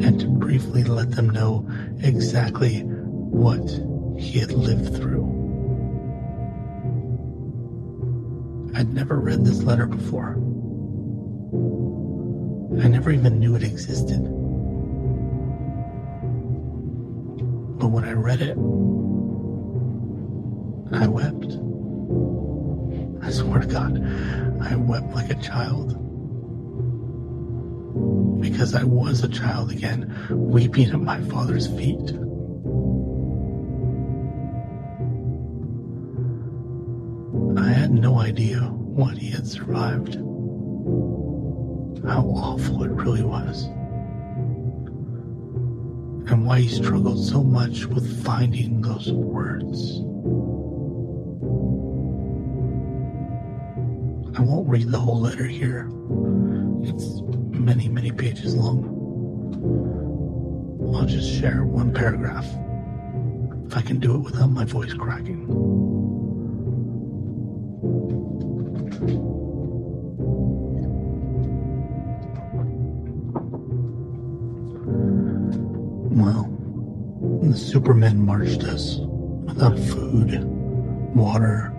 and 0.01 0.19
to 0.19 0.27
briefly 0.27 0.83
let 0.83 1.11
them 1.11 1.29
know 1.29 1.67
exactly 2.01 2.81
what 2.81 3.69
he 4.17 4.39
had 4.39 4.51
lived 4.51 4.95
through. 4.95 5.26
I'd 8.77 8.93
never 8.93 9.19
read 9.19 9.43
this 9.43 9.63
letter 9.63 9.87
before. 9.87 10.33
I 12.79 12.87
never 12.87 13.09
even 13.09 13.39
knew 13.39 13.55
it 13.55 13.63
existed. 13.63 14.21
But 17.79 17.87
when 17.87 18.03
I 18.03 18.11
read 18.11 18.43
it, 18.43 18.55
I 20.95 21.07
wept. 21.07 21.57
I 23.25 23.31
swear 23.31 23.61
to 23.61 23.67
God, 23.67 23.97
I 24.61 24.75
wept 24.75 25.11
like 25.15 25.31
a 25.31 25.41
child. 25.41 25.97
because 28.41 28.75
I 28.75 28.83
was 28.83 29.23
a 29.23 29.27
child 29.27 29.71
again, 29.71 30.13
weeping 30.29 30.89
at 30.91 30.99
my 30.99 31.19
father's 31.21 31.67
feet. 31.67 32.11
Idea 38.27 38.59
what 38.59 39.17
he 39.17 39.29
had 39.29 39.47
survived, 39.47 40.15
how 42.05 42.23
awful 42.35 42.83
it 42.83 42.91
really 42.91 43.23
was, 43.23 43.67
and 46.29 46.45
why 46.45 46.59
he 46.59 46.67
struggled 46.67 47.25
so 47.25 47.41
much 47.41 47.85
with 47.85 48.25
finding 48.25 48.81
those 48.81 49.13
words. 49.13 50.01
I 54.37 54.41
won't 54.41 54.67
read 54.67 54.89
the 54.91 54.99
whole 54.99 55.21
letter 55.21 55.45
here. 55.45 55.89
It's 56.83 57.21
many, 57.57 57.87
many 57.87 58.11
pages 58.11 58.53
long. 58.53 58.93
I'll 60.93 61.05
just 61.05 61.33
share 61.39 61.63
one 61.63 61.93
paragraph. 61.93 62.45
If 63.67 63.77
I 63.77 63.81
can 63.81 63.99
do 63.99 64.15
it 64.15 64.19
without 64.19 64.51
my 64.51 64.65
voice 64.65 64.93
cracking. 64.93 65.96
The 77.57 77.63
Supermen 77.63 78.23
marched 78.23 78.63
us 78.65 78.99
without 79.45 79.79
food, 79.79 80.43
water, 81.15 81.73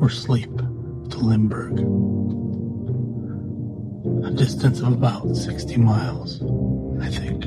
or 0.00 0.08
sleep 0.08 0.56
to 0.56 1.18
Limburg, 1.18 1.80
a 4.24 4.30
distance 4.30 4.78
of 4.78 4.92
about 4.92 5.34
60 5.34 5.76
miles, 5.78 6.40
I 7.00 7.08
think. 7.08 7.46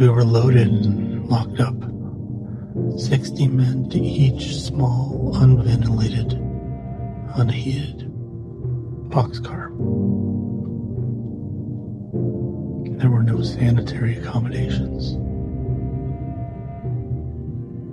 We 0.00 0.08
were 0.08 0.24
loaded 0.24 0.66
and 0.66 1.28
locked 1.28 1.60
up, 1.60 1.76
60 2.98 3.46
men 3.46 3.88
to 3.90 4.00
each 4.00 4.56
small, 4.56 5.30
unventilated, 5.36 6.32
unheated 7.36 8.10
boxcar. 9.10 9.70
Were 13.14 13.22
no 13.22 13.42
sanitary 13.42 14.18
accommodations. 14.18 15.12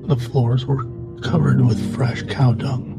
The 0.07 0.15
floors 0.15 0.65
were 0.65 0.83
covered 1.21 1.63
with 1.63 1.95
fresh 1.95 2.23
cow 2.23 2.53
dung. 2.53 2.97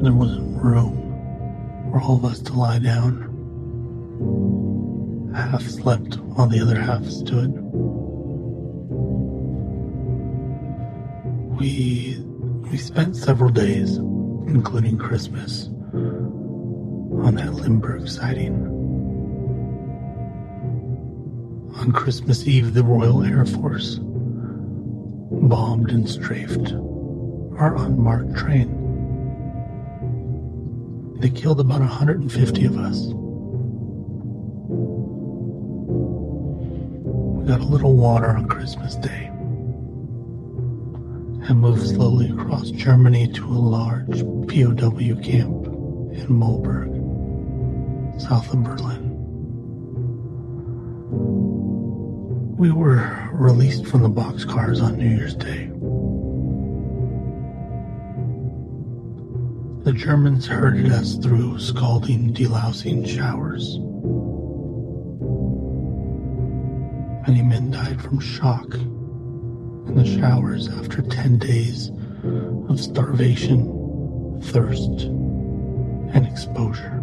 There 0.00 0.12
wasn't 0.12 0.62
room 0.62 1.90
for 1.90 2.00
all 2.00 2.18
of 2.18 2.24
us 2.24 2.38
to 2.42 2.52
lie 2.52 2.78
down. 2.78 3.24
Half 5.34 5.62
slept 5.62 6.18
while 6.18 6.46
the 6.46 6.60
other 6.60 6.80
half 6.80 7.04
stood. 7.04 7.50
We 11.58 12.24
we 12.70 12.78
spent 12.78 13.16
several 13.16 13.50
days, 13.50 13.96
including 13.96 14.98
Christmas, 14.98 15.66
on 17.24 17.34
that 17.34 17.54
Limburg 17.54 18.06
siding. 18.06 18.67
On 21.88 21.94
Christmas 21.94 22.46
Eve, 22.46 22.74
the 22.74 22.82
Royal 22.82 23.24
Air 23.24 23.46
Force 23.46 23.98
bombed 24.02 25.90
and 25.90 26.06
strafed 26.06 26.72
our 27.56 27.78
unmarked 27.78 28.36
train. 28.36 28.68
They 31.18 31.30
killed 31.30 31.60
about 31.60 31.80
150 31.80 32.64
of 32.66 32.76
us. 32.76 33.06
We 37.38 37.48
got 37.48 37.60
a 37.62 37.64
little 37.64 37.94
water 37.94 38.32
on 38.32 38.48
Christmas 38.48 38.94
Day 38.96 39.28
and 41.48 41.58
moved 41.58 41.86
slowly 41.88 42.28
across 42.28 42.70
Germany 42.70 43.32
to 43.32 43.46
a 43.46 43.56
large 43.56 44.20
POW 44.20 45.22
camp 45.22 45.68
in 46.12 46.26
Muhlberg, 46.28 46.90
south 48.20 48.52
of 48.52 48.62
Berlin. 48.62 49.08
We 52.58 52.72
were 52.72 53.30
released 53.34 53.86
from 53.86 54.02
the 54.02 54.10
boxcars 54.10 54.82
on 54.82 54.98
New 54.98 55.08
Year's 55.08 55.36
Day. 55.36 55.66
The 59.84 59.92
Germans 59.92 60.48
herded 60.48 60.90
us 60.90 61.14
through 61.18 61.60
scalding, 61.60 62.34
delousing 62.34 63.06
showers. 63.06 63.78
Many 67.28 67.42
men 67.42 67.70
died 67.70 68.02
from 68.02 68.18
shock 68.18 68.74
in 68.74 69.94
the 69.94 70.18
showers 70.20 70.68
after 70.68 71.00
10 71.00 71.38
days 71.38 71.92
of 72.68 72.80
starvation, 72.80 74.40
thirst, 74.46 75.04
and 76.12 76.26
exposure. 76.26 77.00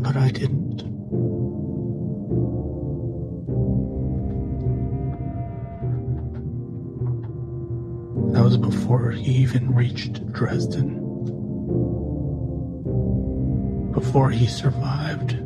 But 0.00 0.16
I 0.16 0.30
didn't. 0.30 0.67
Before 8.56 9.10
he 9.10 9.32
even 9.32 9.74
reached 9.74 10.26
Dresden. 10.32 11.04
Before 13.92 14.30
he 14.30 14.46
survived, 14.46 15.36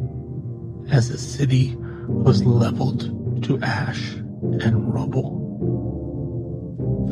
as 0.88 1.08
the 1.08 1.18
city 1.18 1.74
was 2.06 2.44
leveled 2.44 3.42
to 3.42 3.58
ash 3.60 4.12
and 4.12 4.94
rubble, 4.94 5.40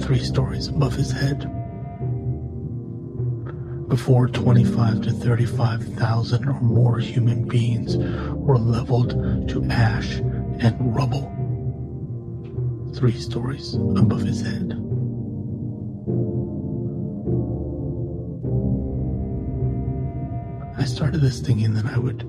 three 0.00 0.20
stories 0.20 0.68
above 0.68 0.94
his 0.94 1.11
head. 1.11 1.50
Before 3.88 4.29
25 4.29 5.03
to 5.03 5.11
35,000 5.11 6.48
or 6.48 6.61
more 6.61 6.98
human 6.98 7.48
beings 7.48 7.96
were 7.96 8.59
leveled 8.59 9.48
to 9.48 9.64
ash 9.64 10.18
and 10.18 10.94
rubble, 10.94 11.33
three 12.94 13.18
stories 13.18 13.74
above 13.74 14.22
his 14.22 14.42
head. 14.42 14.89
Started 21.00 21.22
this 21.22 21.40
thinking 21.40 21.72
that 21.72 21.86
I 21.86 21.96
would 21.96 22.26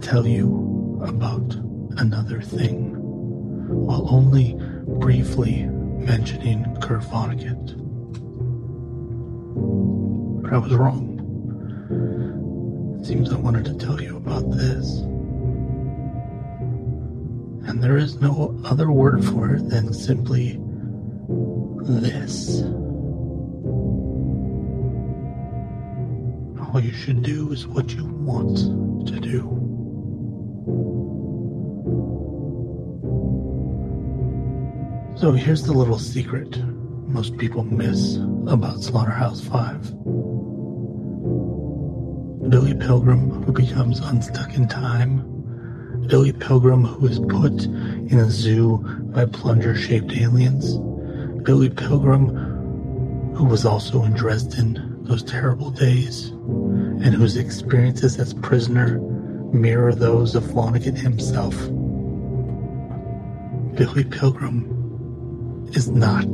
tell 0.00 0.28
you 0.28 1.02
about 1.02 1.56
another 1.98 2.40
thing, 2.40 2.94
while 3.66 4.06
only 4.08 4.56
briefly 5.00 5.64
mentioning 5.64 6.64
Kurt 6.80 7.02
Vonnegut. 7.02 7.74
But 10.40 10.52
I 10.52 10.58
was 10.58 10.72
wrong. 10.72 11.18
It 13.00 13.06
seems 13.06 13.32
I 13.32 13.38
wanted 13.38 13.64
to 13.64 13.74
tell 13.74 14.00
you 14.00 14.18
about 14.18 14.52
this. 14.52 15.00
And 17.68 17.82
there 17.82 17.96
is 17.96 18.20
no 18.20 18.56
other 18.64 18.92
word 18.92 19.24
for 19.24 19.56
it 19.56 19.68
than 19.68 19.92
simply 19.92 20.60
this. 21.82 22.62
All 26.76 26.82
you 26.82 26.92
should 26.92 27.22
do 27.22 27.52
is 27.52 27.66
what 27.66 27.94
you 27.94 28.04
want 28.04 28.58
to 29.08 29.18
do. 29.18 29.40
So 35.16 35.32
here's 35.32 35.62
the 35.62 35.72
little 35.72 35.98
secret 35.98 36.62
most 37.08 37.38
people 37.38 37.64
miss 37.64 38.16
about 38.46 38.82
Slaughterhouse 38.82 39.40
5. 39.40 40.02
Billy 42.50 42.74
Pilgrim, 42.74 43.30
who 43.30 43.52
becomes 43.52 44.00
unstuck 44.00 44.54
in 44.54 44.68
time. 44.68 45.24
Billy 46.08 46.34
Pilgrim, 46.34 46.84
who 46.84 47.06
is 47.06 47.20
put 47.20 47.64
in 47.64 48.18
a 48.18 48.30
zoo 48.30 48.76
by 49.14 49.24
plunger 49.24 49.74
shaped 49.74 50.12
aliens. 50.12 50.76
Billy 51.42 51.70
Pilgrim, 51.70 53.34
who 53.34 53.46
was 53.46 53.64
also 53.64 54.02
in 54.02 54.12
Dresden 54.12 54.95
those 55.06 55.22
terrible 55.22 55.70
days, 55.70 56.30
and 56.30 57.14
whose 57.14 57.36
experiences 57.36 58.18
as 58.18 58.34
prisoner 58.34 58.98
mirror 59.52 59.94
those 59.94 60.34
of 60.34 60.42
Vonnegut 60.44 60.96
himself. 60.96 61.54
Billy 63.76 64.04
Pilgrim 64.04 65.68
is 65.72 65.88
not 65.88 66.26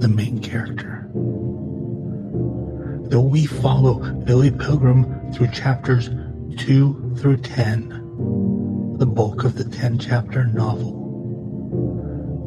the 0.00 0.08
main 0.08 0.40
character. 0.40 1.08
Though 3.10 3.20
we 3.20 3.44
follow 3.46 3.98
Billy 3.98 4.50
Pilgrim 4.50 5.32
through 5.32 5.48
chapters 5.48 6.08
2 6.56 7.16
through 7.18 7.38
10, 7.38 8.96
the 8.98 9.06
bulk 9.06 9.44
of 9.44 9.56
the 9.56 9.64
10 9.64 9.98
chapter 9.98 10.44
novel, 10.44 10.96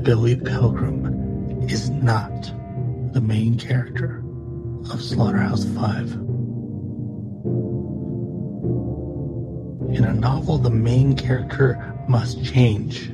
Billy 0.04 0.36
Pilgrim 0.36 1.62
is 1.70 1.89
not 1.89 2.52
the 3.13 3.22
main 3.22 3.58
character 3.58 4.23
of 4.91 5.02
Slaughterhouse 5.02 5.65
Five. 5.65 6.12
In 9.96 10.06
a 10.06 10.13
novel, 10.13 10.58
the 10.58 10.69
main 10.69 11.15
character 11.15 11.93
must 12.08 12.43
change. 12.43 13.12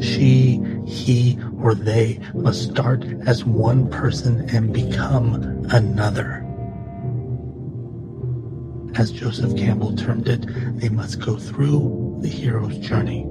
She, 0.00 0.60
he, 0.86 1.38
or 1.60 1.74
they 1.74 2.18
must 2.34 2.70
start 2.70 3.04
as 3.26 3.44
one 3.44 3.88
person 3.90 4.48
and 4.50 4.72
become 4.72 5.66
another. 5.70 6.40
As 8.96 9.10
Joseph 9.10 9.56
Campbell 9.56 9.94
termed 9.96 10.28
it, 10.28 10.46
they 10.78 10.88
must 10.88 11.20
go 11.20 11.36
through 11.36 12.18
the 12.20 12.28
hero's 12.28 12.78
journey. 12.78 13.26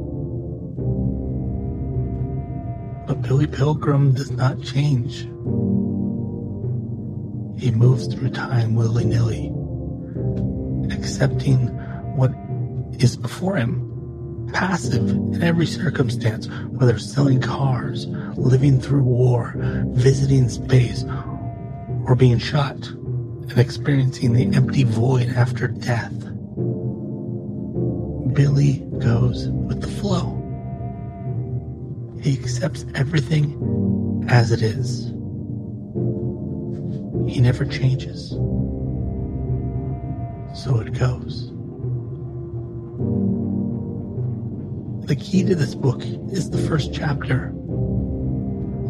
But 3.07 3.21
Billy 3.21 3.47
Pilgrim 3.47 4.13
does 4.13 4.31
not 4.31 4.61
change. 4.61 5.27
He 7.63 7.71
moves 7.71 8.13
through 8.13 8.31
time 8.31 8.75
willy 8.75 9.05
nilly, 9.05 9.47
accepting 10.93 11.67
what 12.17 12.33
is 13.01 13.15
before 13.15 13.55
him 13.55 14.49
passive 14.51 15.09
in 15.09 15.41
every 15.41 15.65
circumstance, 15.65 16.49
whether 16.71 16.99
selling 16.99 17.39
cars, 17.39 18.05
living 18.35 18.81
through 18.81 19.03
war, 19.03 19.53
visiting 19.91 20.49
space, 20.49 21.05
or 22.05 22.15
being 22.17 22.37
shot 22.37 22.85
and 22.85 23.57
experiencing 23.57 24.33
the 24.33 24.53
empty 24.57 24.83
void 24.83 25.29
after 25.29 25.69
death. 25.69 26.11
Billy 28.33 28.79
goes 28.99 29.47
with 29.47 29.79
the 29.79 29.87
flow. 29.87 30.37
He 32.21 32.37
accepts 32.37 32.85
everything 32.93 34.25
as 34.27 34.51
it 34.51 34.61
is. 34.61 35.13
He 37.33 37.41
never 37.41 37.65
changes. 37.65 38.29
So 40.53 40.79
it 40.79 40.93
goes. 40.93 41.49
The 45.07 45.15
key 45.15 45.43
to 45.43 45.55
this 45.55 45.73
book 45.73 46.03
is 46.03 46.51
the 46.51 46.59
first 46.59 46.93
chapter. 46.93 47.51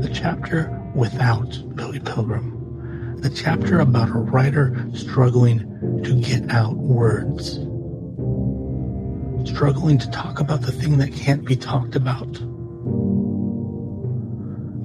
The 0.02 0.12
chapter 0.14 0.78
without 0.94 1.58
Billy 1.74 2.02
Pilgrim. 2.02 3.16
The 3.22 3.30
chapter 3.30 3.80
about 3.80 4.10
a 4.10 4.20
writer 4.20 4.90
struggling 4.94 5.60
to 6.04 6.14
get 6.20 6.52
out 6.52 6.76
words. 6.76 7.54
Struggling 9.50 10.00
to 10.00 10.12
talk 10.12 10.42
about 10.42 10.64
the 10.64 10.74
thing 10.74 10.98
that 10.98 11.14
can't 11.14 11.46
be 11.46 11.56
talked 11.56 11.96
about. 11.96 12.42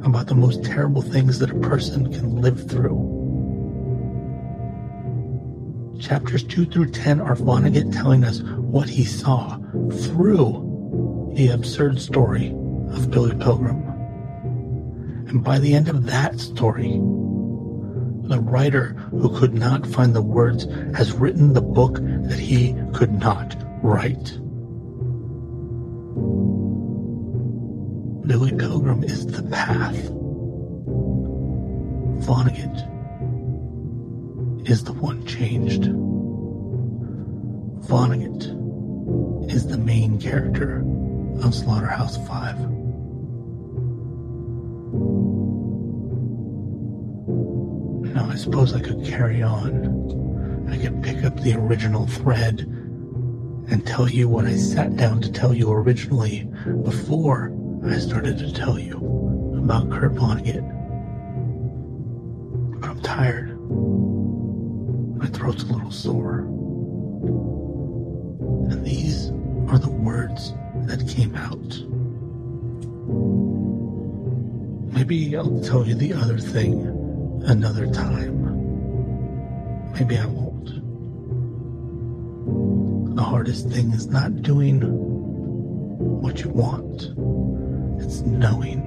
About 0.07 0.29
the 0.29 0.37
most 0.37 0.63
terrible 0.65 1.03
things 1.03 1.41
that 1.41 1.51
a 1.51 1.59
person 1.59 2.13
can 2.13 2.37
live 2.37 2.71
through. 2.71 3.18
Chapters 5.99 6.45
2 6.45 6.67
through 6.67 6.91
10 6.91 7.21
are 7.21 7.35
Vonnegut 7.35 7.93
telling 7.93 8.23
us 8.23 8.41
what 8.43 8.89
he 8.89 9.05
saw 9.05 9.59
through 9.91 11.33
the 11.35 11.49
absurd 11.49 12.01
story 12.01 12.51
of 12.93 13.11
Billy 13.11 13.35
Pilgrim. 13.37 13.83
And 15.29 15.43
by 15.43 15.59
the 15.59 15.75
end 15.75 15.89
of 15.89 16.07
that 16.07 16.39
story, 16.39 16.93
the 18.29 18.41
writer 18.41 18.91
who 19.11 19.37
could 19.39 19.55
not 19.55 19.87
find 19.87 20.15
the 20.15 20.23
words 20.23 20.67
has 20.95 21.13
written 21.13 21.53
the 21.53 21.63
book 21.63 21.95
that 21.95 22.39
he 22.39 22.77
could 22.95 23.13
not 23.13 23.57
write. 23.83 24.39
Billy 28.27 28.53
Pilgrim 28.53 29.03
is 29.03 29.27
the 29.27 29.43
path. 29.43 29.97
Vonnegut 32.25 32.98
is 34.69 34.85
the 34.85 34.93
one 34.93 35.25
changed. 35.25 35.85
Vonnegut 37.89 38.45
is 39.51 39.67
the 39.67 39.79
main 39.79 40.21
character 40.21 40.85
of 41.43 41.55
Slaughterhouse 41.55 42.19
5. 42.29 42.59
Now, 48.13 48.29
I 48.29 48.37
suppose 48.37 48.75
I 48.75 48.81
could 48.81 49.03
carry 49.07 49.43
on. 49.43 50.69
I 50.71 50.77
could 50.77 51.03
pick 51.03 51.25
up 51.25 51.41
the 51.41 51.55
original 51.55 52.07
thread 52.07 52.61
and 53.71 53.87
tell 53.87 54.07
you 54.07 54.29
what 54.29 54.45
I 54.45 54.55
sat 54.57 54.97
down 54.97 55.23
to 55.23 55.33
tell 55.33 55.55
you 55.55 55.73
originally 55.73 56.47
before 56.85 57.55
I 57.87 57.99
started 57.99 58.37
to 58.39 58.53
tell 58.53 58.79
you 58.79 58.99
about 59.63 59.91
Kurt 59.91 60.13
Vonnegut. 60.13 60.63
But 62.81 62.91
I'm 62.91 63.01
tired. 63.01 63.58
Throat's 65.39 65.63
a 65.63 65.67
little 65.67 65.93
sore. 65.93 66.41
And 68.71 68.85
these 68.85 69.29
are 69.71 69.79
the 69.79 69.89
words 69.89 70.53
that 70.87 71.07
came 71.09 71.37
out. 71.37 71.79
Maybe 74.93 75.37
I'll 75.37 75.61
tell 75.61 75.87
you 75.87 75.95
the 75.95 76.13
other 76.13 76.39
thing 76.39 76.89
another 77.47 77.87
time. 77.87 78.35
Maybe 79.93 80.19
I 80.19 80.27
won't. 80.27 80.75
The 83.15 83.23
hardest 83.23 83.69
thing 83.69 83.93
is 83.93 84.09
not 84.09 84.43
doing 84.43 84.81
what 84.81 86.41
you 86.43 86.51
want, 86.51 87.15
it's 88.03 88.23
knowing 88.23 88.81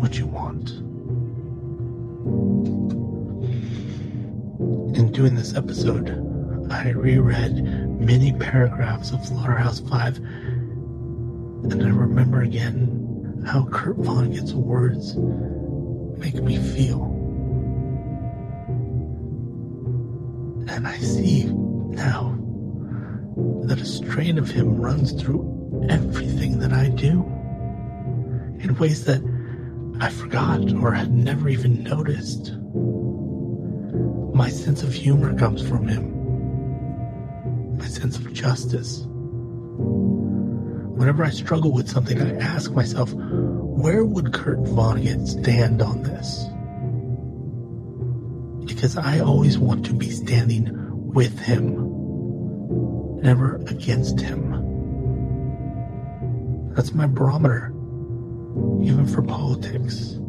what 0.00 0.18
you 0.18 0.26
want. 0.26 0.72
In 4.98 5.12
doing 5.12 5.36
this 5.36 5.54
episode, 5.54 6.10
I 6.72 6.90
reread 6.90 7.62
many 8.00 8.32
paragraphs 8.32 9.12
of 9.12 9.24
Slaughterhouse 9.24 9.78
5 9.78 10.16
and 10.16 11.82
I 11.84 11.88
remember 11.90 12.42
again 12.42 13.44
how 13.46 13.66
Kurt 13.66 13.96
Vonnegut's 13.96 14.54
words 14.54 15.14
make 16.18 16.42
me 16.42 16.56
feel. 16.56 17.04
And 20.68 20.88
I 20.88 20.98
see 20.98 21.44
now 21.44 22.36
that 23.66 23.80
a 23.80 23.86
strain 23.86 24.36
of 24.36 24.50
him 24.50 24.80
runs 24.80 25.12
through 25.12 25.86
everything 25.88 26.58
that 26.58 26.72
I 26.72 26.88
do 26.88 27.20
in 28.58 28.74
ways 28.80 29.04
that 29.04 29.22
I 30.00 30.10
forgot 30.10 30.72
or 30.72 30.90
had 30.90 31.12
never 31.12 31.48
even 31.48 31.84
noticed. 31.84 32.58
My 34.38 34.48
sense 34.50 34.84
of 34.84 34.92
humor 34.92 35.36
comes 35.36 35.68
from 35.68 35.88
him. 35.88 37.76
My 37.76 37.86
sense 37.86 38.18
of 38.18 38.32
justice. 38.32 39.02
Whenever 40.94 41.24
I 41.24 41.30
struggle 41.30 41.72
with 41.72 41.88
something, 41.88 42.22
I 42.22 42.36
ask 42.36 42.70
myself, 42.70 43.12
where 43.12 44.04
would 44.04 44.32
Kurt 44.32 44.60
Vonnegut 44.60 45.26
stand 45.26 45.82
on 45.82 46.04
this? 46.04 46.46
Because 48.64 48.96
I 48.96 49.18
always 49.18 49.58
want 49.58 49.84
to 49.86 49.92
be 49.92 50.08
standing 50.08 50.70
with 51.12 51.36
him, 51.40 53.20
never 53.20 53.56
against 53.66 54.20
him. 54.20 54.52
That's 56.76 56.94
my 56.94 57.08
barometer, 57.08 57.72
even 58.84 59.04
for 59.04 59.22
politics. 59.22 60.20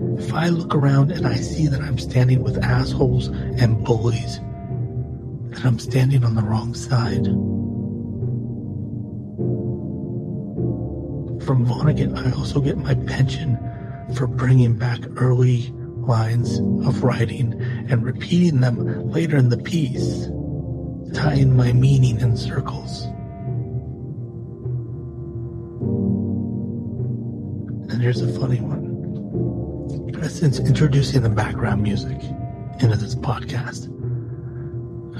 If 0.00 0.32
I 0.32 0.48
look 0.48 0.76
around 0.76 1.10
and 1.10 1.26
I 1.26 1.34
see 1.34 1.66
that 1.66 1.80
I'm 1.80 1.98
standing 1.98 2.42
with 2.42 2.62
assholes 2.62 3.28
and 3.28 3.84
bullies, 3.84 4.38
then 4.38 5.60
I'm 5.64 5.78
standing 5.80 6.24
on 6.24 6.36
the 6.36 6.42
wrong 6.42 6.72
side. 6.74 7.24
From 11.44 11.66
Vonnegut, 11.66 12.16
I 12.16 12.30
also 12.32 12.60
get 12.60 12.78
my 12.78 12.94
pension 12.94 13.58
for 14.14 14.28
bringing 14.28 14.76
back 14.76 15.00
early 15.16 15.72
lines 15.96 16.58
of 16.86 17.02
writing 17.02 17.60
and 17.88 18.04
repeating 18.04 18.60
them 18.60 19.10
later 19.10 19.36
in 19.36 19.48
the 19.48 19.58
piece, 19.58 20.26
tying 21.12 21.56
my 21.56 21.72
meaning 21.72 22.20
in 22.20 22.36
circles. 22.36 23.04
And 27.90 28.00
here's 28.00 28.20
a 28.20 28.38
funny 28.38 28.60
one. 28.60 28.87
Since 30.28 30.60
introducing 30.60 31.22
the 31.22 31.30
background 31.30 31.82
music 31.82 32.22
into 32.80 32.96
this 32.96 33.14
podcast, 33.16 33.88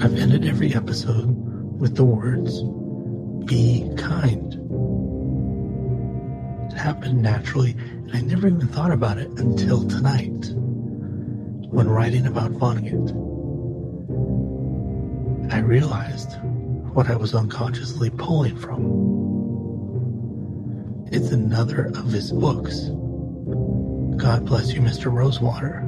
I've 0.01 0.15
ended 0.17 0.45
every 0.45 0.73
episode 0.73 1.27
with 1.77 1.95
the 1.95 2.05
words, 2.05 2.61
be 3.45 3.91
kind 3.97 4.53
It 6.71 6.77
happened 6.77 7.21
naturally, 7.21 7.71
and 7.71 8.15
I 8.15 8.21
never 8.21 8.47
even 8.47 8.67
thought 8.67 8.91
about 8.91 9.17
it 9.17 9.27
until 9.31 9.85
tonight 9.89 10.53
when 11.69 11.89
writing 11.89 12.25
about 12.25 12.51
Vonnegut. 12.51 13.11
I 15.51 15.59
realized 15.59 16.37
what 16.93 17.09
I 17.09 17.17
was 17.17 17.35
unconsciously 17.35 18.09
pulling 18.11 18.55
from. 18.55 19.09
It's 21.11 21.31
another 21.31 21.87
of 21.87 22.11
his 22.11 22.31
books. 22.31 22.91
God 24.19 24.45
bless 24.45 24.73
you, 24.73 24.81
Mr. 24.81 25.09
Rosewater. 25.09 25.87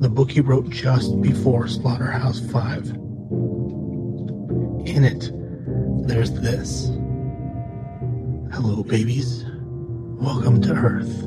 the 0.00 0.08
book 0.10 0.30
he 0.30 0.42
wrote 0.42 0.68
just 0.68 1.20
before 1.22 1.66
Slaughterhouse 1.66 2.40
5. 2.40 2.88
In 4.86 5.04
it, 5.04 5.30
there's 6.06 6.30
this 6.32 6.88
Hello, 8.52 8.82
babies. 8.82 9.46
Welcome 10.20 10.60
to 10.60 10.74
Earth. 10.74 11.26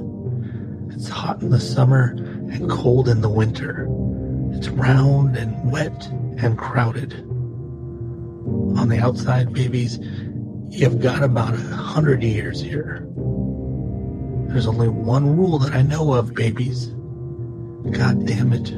It's 0.96 1.10
hot 1.10 1.42
in 1.42 1.50
the 1.50 1.60
summer 1.60 2.10
and 2.52 2.70
cold 2.70 3.10
in 3.10 3.22
the 3.22 3.30
winter. 3.30 3.88
It's 4.52 4.70
round 4.70 5.36
and 5.36 5.72
wet 5.72 6.06
and 6.38 6.56
crowded. 6.56 7.16
On 8.78 8.90
the 8.90 9.00
outside, 9.00 9.52
babies, 9.54 9.98
you've 10.70 11.02
got 11.02 11.24
about 11.24 11.56
a 11.56 11.76
hundred 11.76 12.22
years 12.22 12.62
here. 12.62 13.10
There's 14.54 14.68
only 14.68 14.88
one 14.88 15.36
rule 15.36 15.58
that 15.58 15.74
I 15.74 15.82
know 15.82 16.14
of, 16.14 16.36
babies. 16.36 16.90
God 17.90 18.28
damn 18.28 18.54
it, 18.54 18.70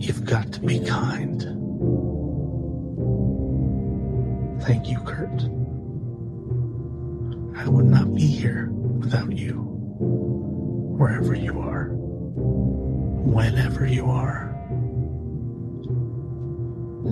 you've 0.00 0.24
got 0.24 0.50
to 0.54 0.60
be 0.60 0.80
kind. 0.80 1.42
Thank 4.62 4.88
you, 4.88 4.98
Kurt. 5.00 5.42
I 7.58 7.68
would 7.68 7.84
not 7.84 8.14
be 8.14 8.26
here 8.26 8.70
without 8.70 9.36
you, 9.36 9.52
wherever 10.96 11.34
you 11.34 11.60
are, 11.60 11.90
whenever 11.92 13.86
you 13.86 14.10
are. 14.10 14.48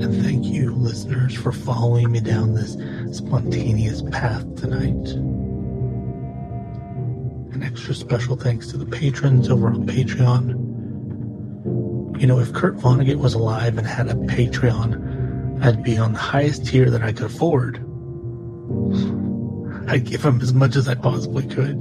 And 0.00 0.24
thank 0.24 0.46
you, 0.46 0.74
listeners, 0.74 1.34
for 1.34 1.52
following 1.52 2.10
me 2.10 2.20
down 2.20 2.54
this 2.54 2.78
spontaneous 3.14 4.00
path 4.10 4.56
tonight. 4.56 5.33
Extra 7.64 7.94
special 7.94 8.36
thanks 8.36 8.66
to 8.68 8.76
the 8.76 8.84
patrons 8.84 9.48
over 9.48 9.68
on 9.68 9.86
Patreon. 9.86 10.50
You 12.20 12.26
know, 12.26 12.38
if 12.38 12.52
Kurt 12.52 12.76
Vonnegut 12.76 13.16
was 13.16 13.32
alive 13.32 13.78
and 13.78 13.86
had 13.86 14.08
a 14.08 14.14
Patreon, 14.14 15.64
I'd 15.64 15.82
be 15.82 15.96
on 15.96 16.12
the 16.12 16.18
highest 16.18 16.66
tier 16.66 16.90
that 16.90 17.02
I 17.02 17.12
could 17.12 17.24
afford. 17.24 17.76
I'd 19.88 20.04
give 20.04 20.24
him 20.24 20.42
as 20.42 20.52
much 20.52 20.76
as 20.76 20.88
I 20.88 20.94
possibly 20.94 21.46
could. 21.46 21.80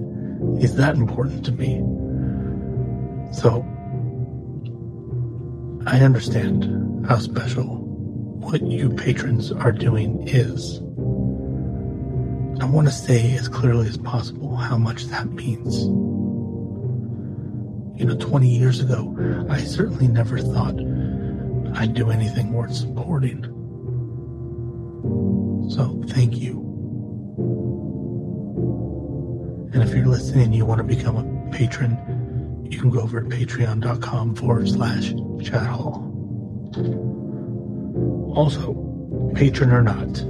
He's 0.60 0.76
that 0.76 0.96
important 0.96 1.43
to 1.46 1.52
me. 1.52 1.80
So, 3.34 3.65
I 5.86 6.00
understand 6.00 7.06
how 7.08 7.17
special 7.17 7.82
what 8.39 8.62
you 8.62 8.89
patrons 8.89 9.52
are 9.52 9.74
doing 9.74 10.26
is. 10.28 10.83
I 12.62 12.66
want 12.66 12.88
to 12.88 12.94
say 12.94 13.36
as 13.36 13.48
clearly 13.48 13.88
as 13.88 13.98
possible 13.98 14.56
how 14.56 14.78
much 14.78 15.06
that 15.06 15.28
means. 15.32 15.84
You 18.00 18.06
know, 18.06 18.16
20 18.18 18.48
years 18.48 18.80
ago, 18.80 19.46
I 19.50 19.60
certainly 19.60 20.08
never 20.08 20.39
thought 20.39 20.76
I'd 21.76 21.94
do 21.94 22.10
anything 22.12 22.54
worth 22.54 22.74
supporting. 22.74 23.44
So, 25.70 26.04
thank 26.10 26.38
you. 26.38 26.60
And 29.74 29.82
if 29.82 29.96
you're 29.96 30.06
listening 30.06 30.46
and 30.46 30.56
you 30.56 30.66
want 30.66 30.80
to 30.80 30.84
become 30.84 31.18
a 31.18 31.52
patron, 31.52 31.98
you 32.70 32.80
can 32.80 32.89
go 32.89 33.02
over 33.02 33.22
to 33.22 33.28
patreon.com 33.28 34.36
forward 34.36 34.70
slash 34.70 35.13
Chad 35.44 35.68
Hall. 35.68 36.10
Also, 38.36 39.32
patron 39.36 39.72
or 39.72 39.82
not, 39.82 40.26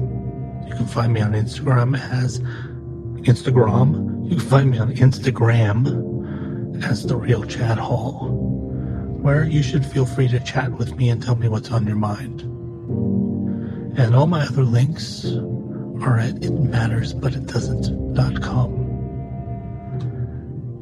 you 0.68 0.76
can 0.76 0.86
find 0.86 1.14
me 1.14 1.22
on 1.22 1.32
Instagram 1.34 2.00
as 2.00 2.40
Instagram. 3.24 4.30
You 4.30 4.38
can 4.38 4.48
find 4.48 4.72
me 4.72 4.80
on 4.80 4.94
Instagram 4.96 6.84
as 6.84 7.06
the 7.06 7.16
real 7.16 7.44
Chad 7.44 7.78
Hall, 7.78 8.30
where 9.22 9.46
you 9.46 9.64
should 9.64 9.86
feel 9.86 10.06
free 10.06 10.28
to 10.28 10.40
chat 10.40 10.72
with 10.72 10.96
me 10.96 11.10
and 11.10 11.22
tell 11.22 11.36
me 11.36 11.48
what's 11.48 11.72
on 11.72 11.86
your 11.88 11.96
mind. 11.96 12.42
And 13.98 14.16
all 14.16 14.26
my 14.28 14.44
other 14.44 14.64
links 14.64 15.26
are 15.26 16.20
at 16.20 16.36
itmattersbutitdoesn't.com. 16.36 18.74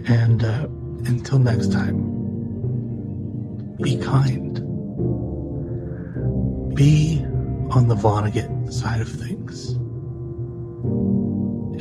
And 0.08 0.44
uh, 0.44 0.68
until 1.06 1.40
next 1.40 1.72
time, 1.72 2.12
be 3.82 3.98
kind. 3.98 4.56
Be 6.76 7.26
on 7.72 7.88
the 7.88 7.96
Vonnegut 7.96 8.72
side 8.72 9.02
of 9.02 9.08
things. 9.08 9.72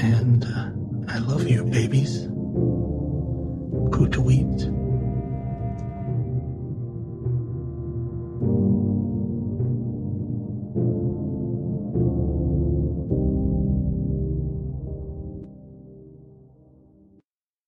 And 0.03 0.45
uh, 0.45 0.71
I 1.13 1.19
love 1.19 1.49
you, 1.49 1.65
babies. 1.65 2.29
Kutawit. 3.91 4.80